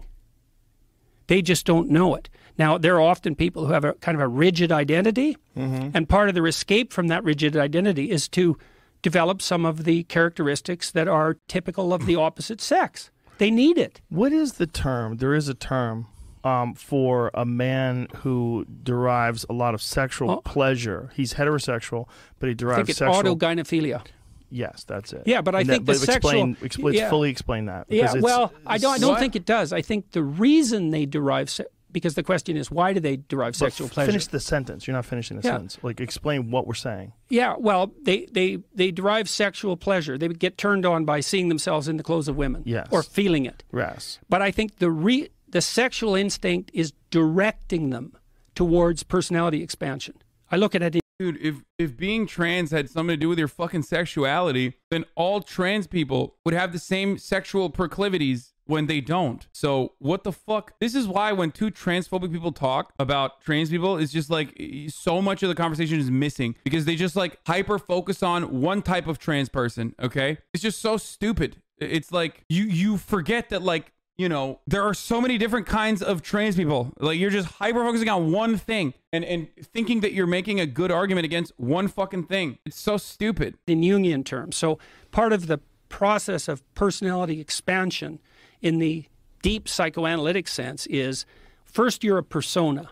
They 1.27 1.41
just 1.41 1.65
don't 1.65 1.89
know 1.89 2.15
it. 2.15 2.29
Now, 2.57 2.77
there 2.77 2.95
are 2.95 3.01
often 3.01 3.35
people 3.35 3.65
who 3.67 3.73
have 3.73 3.83
a 3.85 3.93
kind 3.95 4.15
of 4.15 4.21
a 4.21 4.27
rigid 4.27 4.71
identity, 4.71 5.37
and 5.55 6.07
part 6.09 6.29
of 6.29 6.35
their 6.35 6.47
escape 6.47 6.91
from 6.93 7.07
that 7.07 7.23
rigid 7.23 7.55
identity 7.55 8.09
is 8.09 8.27
to 8.29 8.57
develop 9.01 9.41
some 9.41 9.65
of 9.65 9.83
the 9.83 10.03
characteristics 10.05 10.89
that 10.91 11.07
are 11.07 11.37
typical 11.47 11.93
of 11.93 12.05
the 12.05 12.15
opposite 12.27 12.61
sex. 12.61 13.11
They 13.37 13.51
need 13.51 13.77
it. 13.77 14.01
What 14.09 14.33
is 14.33 14.53
the 14.53 14.65
term? 14.65 15.17
There 15.17 15.35
is 15.35 15.47
a 15.47 15.53
term 15.53 16.07
um, 16.43 16.73
for 16.73 17.29
a 17.35 17.45
man 17.45 18.07
who 18.17 18.65
derives 18.83 19.45
a 19.49 19.53
lot 19.53 19.73
of 19.75 19.81
sexual 19.81 20.31
Oh. 20.31 20.37
pleasure. 20.41 21.11
He's 21.15 21.35
heterosexual, 21.35 22.07
but 22.39 22.49
he 22.49 22.55
derives 22.55 22.77
I 22.77 22.81
think 22.81 22.89
it's 22.89 22.97
sexual. 22.99 23.35
autogynephilia. 23.35 24.03
Yes, 24.49 24.83
that's 24.85 25.13
it. 25.13 25.23
Yeah, 25.25 25.41
but 25.41 25.55
I 25.55 25.59
And 25.61 25.69
think 25.69 25.85
that, 25.85 25.93
the 25.93 26.05
but 26.05 26.15
explain, 26.15 26.55
sexual- 26.55 26.93
yeah. 26.93 27.09
fully 27.09 27.29
explain 27.29 27.65
that. 27.65 27.87
Yeah, 27.89 28.05
it's- 28.05 28.21
well, 28.23 28.53
I 28.65 28.77
don't, 28.77 28.93
I 28.95 28.97
don't 28.97 29.11
What? 29.11 29.19
think 29.19 29.35
it 29.35 29.45
does. 29.45 29.73
I 29.73 29.81
think 29.81 30.11
the 30.11 30.23
reason 30.23 30.91
they 30.91 31.05
derive, 31.05 31.49
se- 31.49 31.65
because 31.91 32.15
the 32.15 32.23
question 32.23 32.57
is, 32.57 32.69
why 32.69 32.93
do 32.93 32.99
they 32.99 33.17
derive 33.17 33.53
but 33.53 33.57
sexual 33.57 33.87
pleasure? 33.89 34.11
Finish 34.11 34.27
the 34.27 34.39
sentence. 34.39 34.85
You're 34.87 34.95
not 34.95 35.05
finishing 35.05 35.37
the 35.39 35.47
Yeah. 35.47 35.53
sentence. 35.53 35.77
Like 35.81 35.99
explain 36.01 36.51
what 36.51 36.67
we're 36.67 36.73
saying. 36.73 37.13
Yeah, 37.29 37.55
well, 37.57 37.91
they, 38.03 38.27
they, 38.31 38.59
they 38.75 38.91
derive 38.91 39.27
sexual 39.29 39.77
pleasure. 39.77 40.17
They 40.17 40.27
get 40.27 40.57
turned 40.57 40.85
on 40.85 41.05
by 41.05 41.21
seeing 41.21 41.49
themselves 41.49 41.87
in 41.87 41.97
the 41.97 42.03
clothes 42.03 42.27
of 42.27 42.35
women 42.35 42.63
Yes. 42.65 42.87
or 42.91 43.01
feeling 43.03 43.45
it. 43.45 43.63
Yes. 43.73 44.19
But 44.29 44.41
I 44.41 44.51
think 44.51 44.77
the 44.77 44.91
re- 44.91 45.29
the 45.49 45.61
sexual 45.61 46.13
instinct 46.13 46.71
is 46.73 46.91
directing 47.09 47.89
them 47.89 48.13
towards 48.53 49.03
personality 49.03 49.63
expansion. 49.63 50.15
I 50.51 50.57
look 50.57 50.75
at 50.75 50.81
it. 50.83 50.99
Dude 51.19 51.37
if 51.41 51.63
if 51.77 51.97
being 51.97 52.27
trans 52.27 52.71
had 52.71 52.89
something 52.89 53.13
to 53.13 53.17
do 53.17 53.29
with 53.29 53.39
your 53.39 53.47
fucking 53.47 53.83
sexuality 53.83 54.73
then 54.91 55.05
all 55.15 55.41
trans 55.41 55.87
people 55.87 56.35
would 56.45 56.53
have 56.53 56.71
the 56.71 56.79
same 56.79 57.17
sexual 57.17 57.69
proclivities 57.69 58.53
when 58.67 58.85
they 58.87 59.01
don't. 59.01 59.47
So 59.53 59.93
what 59.97 60.23
the 60.23 60.31
fuck? 60.31 60.73
This 60.79 60.93
is 60.93 61.07
why 61.07 61.31
when 61.31 61.51
two 61.51 61.71
transphobic 61.71 62.31
people 62.31 62.51
talk 62.51 62.93
about 62.99 63.41
trans 63.41 63.69
people 63.69 63.97
it's 63.97 64.11
just 64.11 64.29
like 64.29 64.61
so 64.89 65.21
much 65.21 65.41
of 65.41 65.49
the 65.49 65.55
conversation 65.55 65.99
is 65.99 66.11
missing 66.11 66.55
because 66.63 66.85
they 66.85 66.95
just 66.95 67.15
like 67.15 67.39
hyper 67.47 67.79
focus 67.79 68.21
on 68.21 68.61
one 68.61 68.81
type 68.81 69.07
of 69.07 69.17
trans 69.17 69.49
person 69.49 69.95
okay? 70.01 70.37
It's 70.53 70.63
just 70.63 70.81
so 70.81 70.97
stupid. 70.97 71.61
It's 71.79 72.11
like 72.11 72.43
you 72.49 72.63
you 72.63 72.97
forget 72.97 73.49
that 73.49 73.61
like 73.61 73.91
you 74.17 74.27
know, 74.27 74.59
there 74.65 74.81
are 74.81 74.95
so 74.95 75.21
many 75.21 75.37
different 75.37 75.67
kinds 75.67 76.01
of 76.01 76.23
trans 76.23 76.55
people. 76.55 76.91
Like 76.99 77.19
you're 77.19 77.29
just 77.29 77.47
hyper 77.47 77.83
focusing 77.83 78.09
on 78.09 78.31
one 78.31 78.57
thing 78.57 78.93
and 79.13 79.23
and 79.23 79.47
thinking 79.61 80.01
that 80.01 80.13
you're 80.13 80.27
making 80.27 80.59
a 80.59 80.65
good 80.65 80.91
argument 80.91 81.25
against 81.25 81.53
one 81.57 81.87
fucking 81.87 82.23
thing. 82.25 82.57
It's 82.65 82.79
so 82.79 82.97
stupid. 82.97 83.57
in 83.67 83.81
Jungian 83.81 84.25
terms. 84.25 84.55
So 84.55 84.79
part 85.11 85.33
of 85.33 85.47
the 85.47 85.59
process 85.89 86.47
of 86.47 86.63
personality 86.73 87.39
expansion 87.39 88.19
in 88.61 88.79
the 88.79 89.05
deep 89.43 89.69
psychoanalytic 89.69 90.47
sense 90.47 90.87
is 90.87 91.25
first 91.63 92.03
you're 92.03 92.17
a 92.17 92.23
persona, 92.23 92.89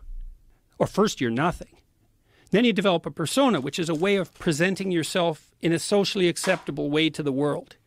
or 0.77 0.85
first 0.85 1.19
you're 1.19 1.31
nothing. 1.31 1.75
Then 2.51 2.65
you 2.65 2.71
develop 2.71 3.05
a 3.05 3.11
persona, 3.11 3.59
which 3.59 3.79
is 3.79 3.89
a 3.89 3.95
way 3.95 4.15
of 4.15 4.33
presenting 4.35 4.91
yourself 4.91 5.51
in 5.59 5.73
a 5.73 5.79
socially 5.79 6.29
acceptable 6.29 6.91
way 6.91 7.09
to 7.09 7.23
the 7.23 7.31
world. 7.31 7.77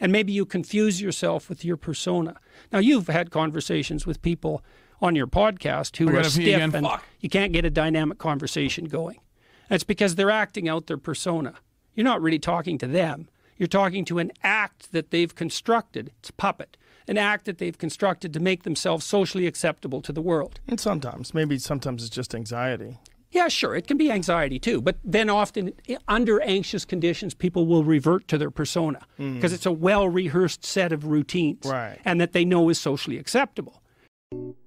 And 0.00 0.12
maybe 0.12 0.32
you 0.32 0.44
confuse 0.44 1.00
yourself 1.00 1.48
with 1.48 1.64
your 1.64 1.76
persona. 1.76 2.36
Now, 2.72 2.78
you've 2.78 3.06
had 3.06 3.30
conversations 3.30 4.06
with 4.06 4.22
people 4.22 4.62
on 5.00 5.14
your 5.14 5.26
podcast 5.26 5.96
who 5.96 6.08
are 6.16 6.24
stiff 6.24 6.42
again, 6.42 6.74
and 6.74 6.86
fuck. 6.86 7.04
you 7.20 7.28
can't 7.28 7.52
get 7.52 7.64
a 7.64 7.70
dynamic 7.70 8.18
conversation 8.18 8.86
going. 8.86 9.20
That's 9.68 9.84
because 9.84 10.14
they're 10.14 10.30
acting 10.30 10.68
out 10.68 10.86
their 10.86 10.98
persona. 10.98 11.54
You're 11.94 12.04
not 12.04 12.22
really 12.22 12.38
talking 12.38 12.78
to 12.78 12.86
them. 12.86 13.28
You're 13.56 13.66
talking 13.68 14.04
to 14.06 14.18
an 14.18 14.32
act 14.42 14.92
that 14.92 15.10
they've 15.10 15.34
constructed. 15.34 16.10
It's 16.18 16.30
a 16.30 16.34
puppet. 16.34 16.76
An 17.06 17.18
act 17.18 17.44
that 17.44 17.58
they've 17.58 17.76
constructed 17.76 18.32
to 18.32 18.40
make 18.40 18.62
themselves 18.62 19.04
socially 19.04 19.46
acceptable 19.46 20.00
to 20.02 20.12
the 20.12 20.22
world. 20.22 20.58
And 20.66 20.80
sometimes, 20.80 21.34
maybe 21.34 21.58
sometimes 21.58 22.02
it's 22.02 22.14
just 22.14 22.34
anxiety. 22.34 22.98
Yeah, 23.34 23.48
sure, 23.48 23.74
it 23.74 23.88
can 23.88 23.96
be 23.96 24.12
anxiety 24.12 24.60
too, 24.60 24.80
but 24.80 24.96
then 25.02 25.28
often 25.28 25.72
under 26.06 26.40
anxious 26.42 26.84
conditions, 26.84 27.34
people 27.34 27.66
will 27.66 27.82
revert 27.82 28.28
to 28.28 28.38
their 28.38 28.50
persona 28.50 29.00
mm. 29.18 29.34
because 29.34 29.52
it's 29.52 29.66
a 29.66 29.72
well 29.72 30.08
rehearsed 30.08 30.64
set 30.64 30.92
of 30.92 31.06
routines 31.06 31.66
Right. 31.66 31.98
and 32.04 32.20
that 32.20 32.32
they 32.32 32.44
know 32.44 32.68
is 32.68 32.78
socially 32.80 33.18
acceptable. 33.18 33.82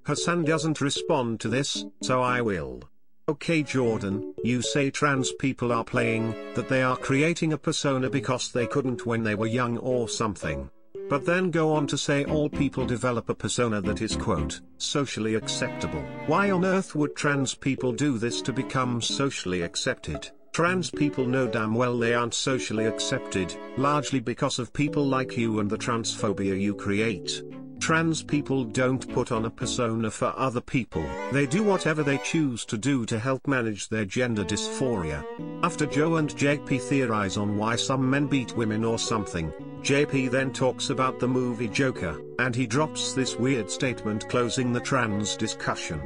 Hassan 0.06 0.44
doesn't 0.44 0.82
respond 0.82 1.40
to 1.40 1.48
this, 1.48 1.86
so 2.02 2.22
I 2.22 2.42
will. 2.42 2.82
Okay, 3.30 3.64
Jordan, 3.64 4.34
you 4.44 4.62
say 4.62 4.90
trans 4.90 5.32
people 5.34 5.72
are 5.72 5.84
playing, 5.84 6.36
that 6.56 6.68
they 6.68 6.82
are 6.82 6.98
creating 6.98 7.54
a 7.54 7.58
persona 7.58 8.10
because 8.10 8.52
they 8.52 8.68
couldn't 8.68 9.06
when 9.06 9.24
they 9.24 9.36
were 9.36 9.48
young 9.48 9.78
or 9.78 10.10
something. 10.10 10.70
But 11.10 11.26
then 11.26 11.52
go 11.52 11.74
on 11.74 11.88
to 11.88 11.98
say 11.98 12.26
all 12.26 12.50
people 12.50 12.86
develop 12.86 13.30
a 13.30 13.36
persona 13.36 13.82
that 13.82 14.02
is 14.02 14.16
quote, 14.16 14.60
socially 14.78 15.36
acceptable. 15.36 16.02
Why 16.26 16.52
on 16.52 16.66
earth 16.66 16.96
would 16.96 17.16
trans 17.16 17.56
people 17.56 17.94
do 17.94 18.18
this 18.18 18.42
to 18.44 18.54
become 18.54 19.02
socially 19.02 19.62
accepted? 19.62 20.30
Trans 20.52 20.90
people 20.90 21.26
know 21.26 21.48
damn 21.48 21.76
well 21.76 21.98
they 21.98 22.14
aren't 22.14 22.34
socially 22.34 22.86
accepted, 22.86 23.56
largely 23.78 24.20
because 24.20 24.60
of 24.60 24.74
people 24.74 25.06
like 25.06 25.38
you 25.38 25.60
and 25.60 25.70
the 25.70 25.78
transphobia 25.78 26.60
you 26.60 26.74
create. 26.74 27.44
Trans 27.80 28.24
people 28.24 28.64
don't 28.64 29.08
put 29.14 29.32
on 29.32 29.46
a 29.46 29.52
persona 29.52 30.10
for 30.10 30.34
other 30.36 30.60
people. 30.60 31.06
They 31.32 31.46
do 31.46 31.64
whatever 31.64 32.02
they 32.02 32.18
choose 32.18 32.66
to 32.66 32.78
do 32.78 33.06
to 33.06 33.20
help 33.20 33.48
manage 33.48 33.88
their 33.88 34.04
gender 34.04 34.44
dysphoria. 34.44 35.24
After 35.64 35.86
Joe 35.86 36.16
and 36.16 36.30
JP 36.30 36.82
theorize 36.82 37.38
on 37.38 37.56
why 37.56 37.76
some 37.76 38.10
men 38.10 38.26
beat 38.26 38.58
women 38.58 38.84
or 38.84 38.98
something, 38.98 39.54
JP 39.82 40.32
then 40.32 40.52
talks 40.52 40.90
about 40.90 41.20
the 41.20 41.28
movie 41.28 41.68
Joker, 41.70 42.22
and 42.40 42.56
he 42.56 42.68
drops 42.68 43.14
this 43.14 43.38
weird 43.38 43.72
statement 43.72 44.28
closing 44.30 44.74
the 44.74 44.80
trans 44.80 45.38
discussion. 45.38 46.02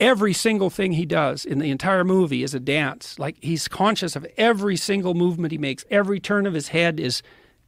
Every 0.00 0.32
single 0.32 0.70
thing 0.70 0.92
he 0.92 1.06
does 1.06 1.44
in 1.44 1.58
the 1.58 1.70
entire 1.70 2.04
movie 2.04 2.42
is 2.42 2.54
a 2.54 2.60
dance. 2.60 3.18
Like 3.18 3.36
he's 3.40 3.68
conscious 3.68 4.14
of 4.16 4.26
every 4.36 4.76
single 4.76 5.14
movement 5.14 5.52
he 5.52 5.58
makes. 5.58 5.84
Every 5.90 6.20
turn 6.20 6.46
of 6.46 6.54
his 6.54 6.68
head 6.68 7.00
is 7.00 7.22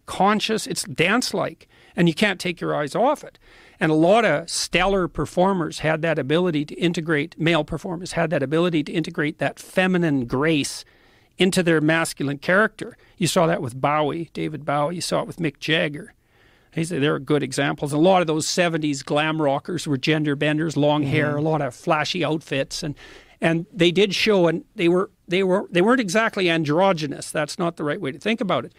conscious. 0.06 0.66
It's 0.66 0.84
dance 0.84 1.34
like, 1.34 1.68
and 1.94 2.08
you 2.08 2.14
can't 2.14 2.40
take 2.40 2.60
your 2.60 2.74
eyes 2.74 2.94
off 2.94 3.22
it. 3.24 3.38
And 3.78 3.90
a 3.90 3.96
lot 3.96 4.24
of 4.24 4.48
stellar 4.50 5.08
performers 5.08 5.80
had 5.80 6.02
that 6.02 6.18
ability 6.18 6.64
to 6.66 6.74
integrate, 6.74 7.38
male 7.38 7.64
performers 7.64 8.12
had 8.12 8.30
that 8.30 8.42
ability 8.42 8.84
to 8.84 8.92
integrate 8.92 9.38
that 9.38 9.58
feminine 9.58 10.26
grace 10.26 10.84
into 11.40 11.62
their 11.64 11.80
masculine 11.80 12.38
character. 12.38 12.96
You 13.16 13.26
saw 13.26 13.46
that 13.46 13.62
with 13.62 13.80
Bowie, 13.80 14.30
David 14.34 14.64
Bowie. 14.64 14.96
You 14.96 15.00
saw 15.00 15.22
it 15.22 15.26
with 15.26 15.38
Mick 15.38 15.58
Jagger. 15.58 16.12
He 16.72 16.84
said 16.84 17.02
there 17.02 17.14
are 17.14 17.18
good 17.18 17.42
examples. 17.42 17.92
A 17.92 17.98
lot 17.98 18.20
of 18.20 18.28
those 18.28 18.46
'70s 18.46 19.04
glam 19.04 19.42
rockers 19.42 19.88
were 19.88 19.96
gender 19.96 20.36
benders, 20.36 20.76
long 20.76 21.02
hair, 21.02 21.36
a 21.36 21.42
lot 21.42 21.60
of 21.62 21.74
flashy 21.74 22.24
outfits, 22.24 22.84
and 22.84 22.94
and 23.40 23.66
they 23.72 23.90
did 23.90 24.14
show, 24.14 24.46
and 24.46 24.64
they 24.76 24.86
were 24.88 25.10
they 25.26 25.42
were 25.42 25.66
they 25.72 25.80
weren't 25.82 25.98
exactly 26.00 26.48
androgynous. 26.48 27.32
That's 27.32 27.58
not 27.58 27.76
the 27.76 27.82
right 27.84 28.00
way 28.00 28.12
to 28.12 28.18
think 28.20 28.40
about 28.40 28.64
it. 28.66 28.72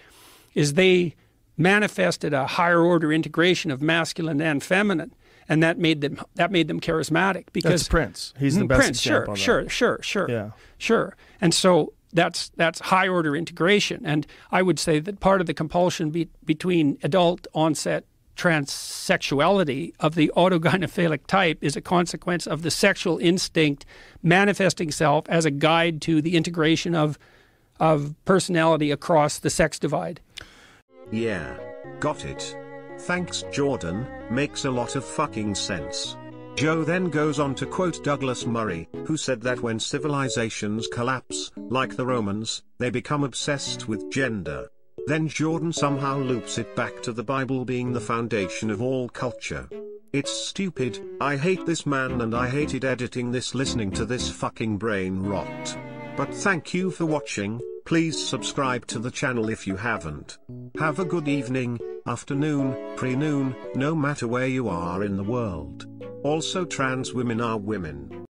Is 0.54 0.76
they 0.76 1.15
manifested 1.58 2.34
a 2.34 2.47
higher 2.47 2.80
order 2.82 3.12
integration 3.12 3.71
of 3.71 3.82
masculine 3.82 4.39
and 4.39 4.63
feminine, 4.63 5.13
and 5.50 5.62
that 5.62 5.78
made 5.78 6.00
them 6.00 6.21
that 6.36 6.50
made 6.52 6.69
them 6.69 6.80
charismatic 6.80 7.47
because 7.52 7.71
That's 7.82 7.89
Prince. 7.89 8.34
He's 8.39 8.56
the 8.56 8.63
Mm, 8.63 8.67
best 8.69 8.80
Prince, 8.80 9.06
example. 9.06 9.36
sure, 9.36 9.67
sure, 9.67 10.00
sure, 10.00 10.00
sure, 10.02 10.30
Yeah. 10.32 10.52
sure. 10.78 11.17
And 11.41 11.54
so 11.54 11.91
that's 12.12 12.50
that's 12.56 12.80
high 12.80 13.08
order 13.08 13.36
integration. 13.36 14.06
And 14.06 14.26
I 14.52 14.62
would 14.62 14.80
say 14.80 15.00
that 15.00 15.19
part 15.19 15.41
of 15.41 15.47
the 15.47 15.54
compulsion 15.54 16.12
be, 16.12 16.30
between 16.45 16.97
adult 17.04 17.47
onset 17.54 18.06
transsexuality 18.36 19.93
of 20.00 20.15
the 20.15 20.32
autogynephilic 20.36 21.28
type 21.28 21.58
is 21.62 21.76
a 21.76 21.82
consequence 21.82 22.47
of 22.47 22.62
the 22.62 22.71
sexual 22.71 23.17
instinct 23.19 23.86
manifesting 24.24 24.88
itself 24.88 25.26
as 25.30 25.45
a 25.45 25.52
guide 25.52 26.02
to 26.02 26.21
the 26.21 26.36
integration 26.36 26.95
of 26.95 27.19
of 27.80 28.13
personality 28.26 28.91
across 28.91 29.39
the 29.39 29.50
sex 29.50 29.80
divide. 29.80 30.21
Yeah. 31.12 31.58
Got 32.00 32.26
it. 32.26 32.56
Thanks, 33.00 33.43
Jordan, 33.52 34.08
makes 34.30 34.65
a 34.65 34.71
lot 34.71 34.95
of 34.95 35.04
fucking 35.04 35.56
sense. 35.56 36.15
Joe 36.55 36.83
then 36.83 37.09
goes 37.09 37.39
on 37.39 37.55
to 37.55 37.65
quote 37.65 38.03
Douglas 38.03 38.45
Murray, 38.45 38.87
who 39.05 39.17
said 39.17 39.41
that 39.41 39.61
when 39.61 39.79
civilizations 39.79 40.87
collapse, 40.87 41.51
like 41.55 41.95
the 41.95 42.05
Romans, 42.05 42.63
they 42.77 42.89
become 42.89 43.23
obsessed 43.23 43.87
with 43.87 44.11
gender. 44.11 44.67
Then 45.07 45.27
Jordan 45.27 45.73
somehow 45.73 46.19
loops 46.19 46.57
it 46.57 46.75
back 46.75 47.01
to 47.03 47.13
the 47.13 47.23
Bible 47.23 47.65
being 47.65 47.91
the 47.91 47.99
foundation 47.99 48.69
of 48.69 48.81
all 48.81 49.09
culture. 49.09 49.67
It's 50.13 50.31
stupid, 50.31 50.99
I 51.19 51.37
hate 51.37 51.65
this 51.65 51.85
man 51.85 52.21
and 52.21 52.35
I 52.35 52.49
hated 52.49 52.85
editing 52.85 53.31
this 53.31 53.55
listening 53.55 53.91
to 53.91 54.05
this 54.05 54.29
fucking 54.29 54.77
brain 54.77 55.21
rot. 55.21 55.77
But 56.17 56.33
thank 56.33 56.73
you 56.73 56.91
for 56.91 57.05
watching, 57.05 57.61
please 57.85 58.21
subscribe 58.21 58.85
to 58.87 58.99
the 58.99 59.09
channel 59.09 59.49
if 59.49 59.65
you 59.65 59.77
haven't. 59.77 60.37
Have 60.77 60.99
a 60.99 61.05
good 61.05 61.27
evening, 61.27 61.79
afternoon, 62.05 62.75
pre-noon, 62.95 63.55
no 63.75 63.95
matter 63.95 64.27
where 64.27 64.47
you 64.47 64.67
are 64.69 65.03
in 65.03 65.17
the 65.17 65.23
world. 65.23 65.85
Also 66.23 66.65
trans 66.65 67.13
women 67.13 67.41
are 67.41 67.57
women. 67.57 68.25